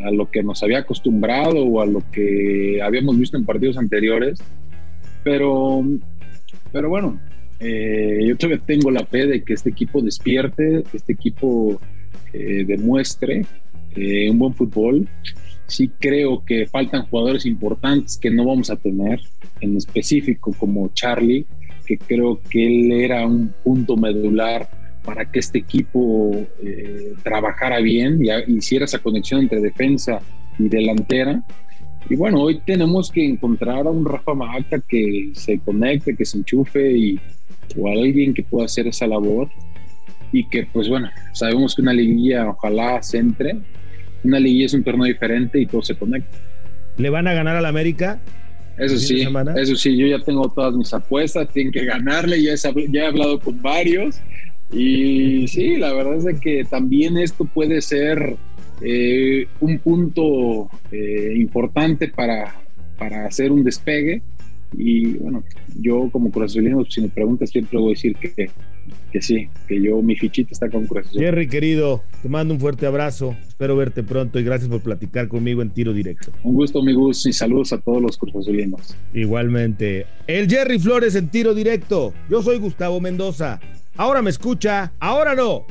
a 0.03 0.11
lo 0.11 0.29
que 0.29 0.43
nos 0.43 0.63
había 0.63 0.79
acostumbrado 0.79 1.63
o 1.63 1.81
a 1.81 1.85
lo 1.85 2.03
que 2.11 2.79
habíamos 2.81 3.17
visto 3.17 3.37
en 3.37 3.45
partidos 3.45 3.77
anteriores. 3.77 4.41
Pero, 5.23 5.83
pero 6.71 6.89
bueno, 6.89 7.19
eh, 7.63 8.25
yo 8.25 8.35
todavía 8.37 8.63
tengo 8.65 8.89
la 8.89 9.05
fe 9.05 9.27
de 9.27 9.43
que 9.43 9.53
este 9.53 9.69
equipo 9.69 10.01
despierte, 10.01 10.83
que 10.89 10.97
este 10.97 11.13
equipo 11.13 11.79
eh, 12.33 12.63
demuestre 12.65 13.45
eh, 13.95 14.29
un 14.29 14.39
buen 14.39 14.53
fútbol. 14.53 15.07
Sí 15.67 15.89
creo 15.99 16.43
que 16.43 16.65
faltan 16.65 17.05
jugadores 17.05 17.45
importantes 17.45 18.17
que 18.17 18.31
no 18.31 18.45
vamos 18.45 18.71
a 18.71 18.75
tener, 18.77 19.21
en 19.61 19.77
específico 19.77 20.53
como 20.57 20.89
Charlie, 20.93 21.45
que 21.85 21.97
creo 21.97 22.41
que 22.49 22.65
él 22.65 22.91
era 22.91 23.25
un 23.27 23.53
punto 23.63 23.95
medular 23.95 24.67
para 25.05 25.31
que 25.31 25.39
este 25.39 25.59
equipo 25.59 26.45
trabajara 27.23 27.79
bien 27.79 28.19
y 28.23 28.57
hiciera 28.57 28.85
esa 28.85 28.99
conexión 28.99 29.41
entre 29.41 29.61
defensa 29.61 30.19
y 30.59 30.67
delantera. 30.67 31.43
Y 32.09 32.15
bueno, 32.15 32.41
hoy 32.41 32.59
tenemos 32.65 33.11
que 33.11 33.25
encontrar 33.25 33.87
a 33.87 33.89
un 33.89 34.05
Rafa 34.05 34.33
Maca 34.33 34.79
que 34.87 35.31
se 35.33 35.59
conecte, 35.59 36.15
que 36.15 36.25
se 36.25 36.37
enchufe 36.37 36.91
y, 36.91 37.19
o 37.77 37.87
a 37.87 37.91
alguien 37.91 38.33
que 38.33 38.43
pueda 38.43 38.65
hacer 38.65 38.87
esa 38.87 39.07
labor. 39.07 39.49
Y 40.33 40.47
que, 40.47 40.65
pues 40.71 40.87
bueno, 40.87 41.09
sabemos 41.33 41.75
que 41.75 41.81
una 41.81 41.93
liguilla 41.93 42.49
ojalá 42.49 43.01
se 43.03 43.17
entre. 43.17 43.57
Una 44.23 44.39
liguilla 44.39 44.65
es 44.67 44.73
un 44.73 44.83
torneo 44.83 45.05
diferente 45.05 45.59
y 45.59 45.65
todo 45.65 45.81
se 45.81 45.95
conecta. 45.95 46.37
¿Le 46.97 47.09
van 47.09 47.27
a 47.27 47.33
ganar 47.33 47.55
al 47.55 47.65
América? 47.65 48.19
Eso 48.77 48.97
sí, 48.97 49.27
eso 49.57 49.75
sí, 49.75 49.97
yo 49.97 50.07
ya 50.07 50.19
tengo 50.19 50.49
todas 50.49 50.73
mis 50.73 50.93
apuestas, 50.93 51.49
tienen 51.49 51.71
que 51.71 51.85
ganarle, 51.85 52.41
ya, 52.41 52.55
ya 52.55 53.01
he 53.01 53.05
hablado 53.05 53.39
con 53.39 53.61
varios. 53.61 54.19
Y 54.71 55.47
sí, 55.47 55.75
la 55.75 55.93
verdad 55.93 56.29
es 56.29 56.39
que 56.39 56.63
también 56.63 57.17
esto 57.17 57.45
puede 57.45 57.81
ser 57.81 58.37
eh, 58.81 59.47
un 59.59 59.79
punto 59.79 60.69
eh, 60.91 61.33
importante 61.35 62.07
para, 62.07 62.55
para 62.97 63.25
hacer 63.25 63.51
un 63.51 63.63
despegue. 63.63 64.21
Y 64.77 65.15
bueno, 65.15 65.43
yo 65.79 66.09
como 66.11 66.31
corazonino, 66.31 66.85
si 66.85 67.01
me 67.01 67.09
preguntas, 67.09 67.49
siempre 67.49 67.77
voy 67.77 67.91
a 67.91 67.95
decir 67.95 68.15
que, 68.15 68.49
que 69.11 69.21
sí, 69.21 69.49
que 69.67 69.81
yo, 69.81 70.01
mi 70.01 70.15
fichita 70.15 70.51
está 70.53 70.69
con 70.69 70.87
corazón. 70.87 71.21
Jerry, 71.21 71.47
querido, 71.47 72.03
te 72.21 72.29
mando 72.29 72.53
un 72.53 72.59
fuerte 72.59 72.85
abrazo. 72.85 73.35
Espero 73.45 73.75
verte 73.75 74.01
pronto 74.01 74.39
y 74.39 74.43
gracias 74.43 74.69
por 74.69 74.81
platicar 74.81 75.27
conmigo 75.27 75.61
en 75.61 75.71
tiro 75.71 75.91
directo. 75.91 76.31
Un 76.43 76.55
gusto, 76.55 76.81
mi 76.81 76.93
gusto, 76.93 77.27
y 77.27 77.33
saludos 77.33 77.73
a 77.73 77.79
todos 77.79 78.01
los 78.01 78.17
cruzazulinos. 78.17 78.95
Igualmente. 79.13 80.05
El 80.25 80.49
Jerry 80.49 80.79
Flores 80.79 81.15
en 81.15 81.27
tiro 81.27 81.53
directo. 81.53 82.13
Yo 82.29 82.41
soy 82.41 82.57
Gustavo 82.57 83.01
Mendoza. 83.01 83.59
Ahora 83.97 84.21
me 84.21 84.29
escucha, 84.29 84.93
ahora 84.99 85.35
no. 85.35 85.65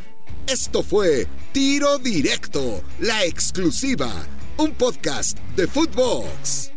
Esto 0.46 0.82
fue 0.82 1.26
Tiro 1.52 1.98
Directo, 1.98 2.82
la 2.98 3.24
exclusiva, 3.24 4.10
un 4.56 4.72
podcast 4.72 5.38
de 5.56 5.66
Footbox. 5.66 6.69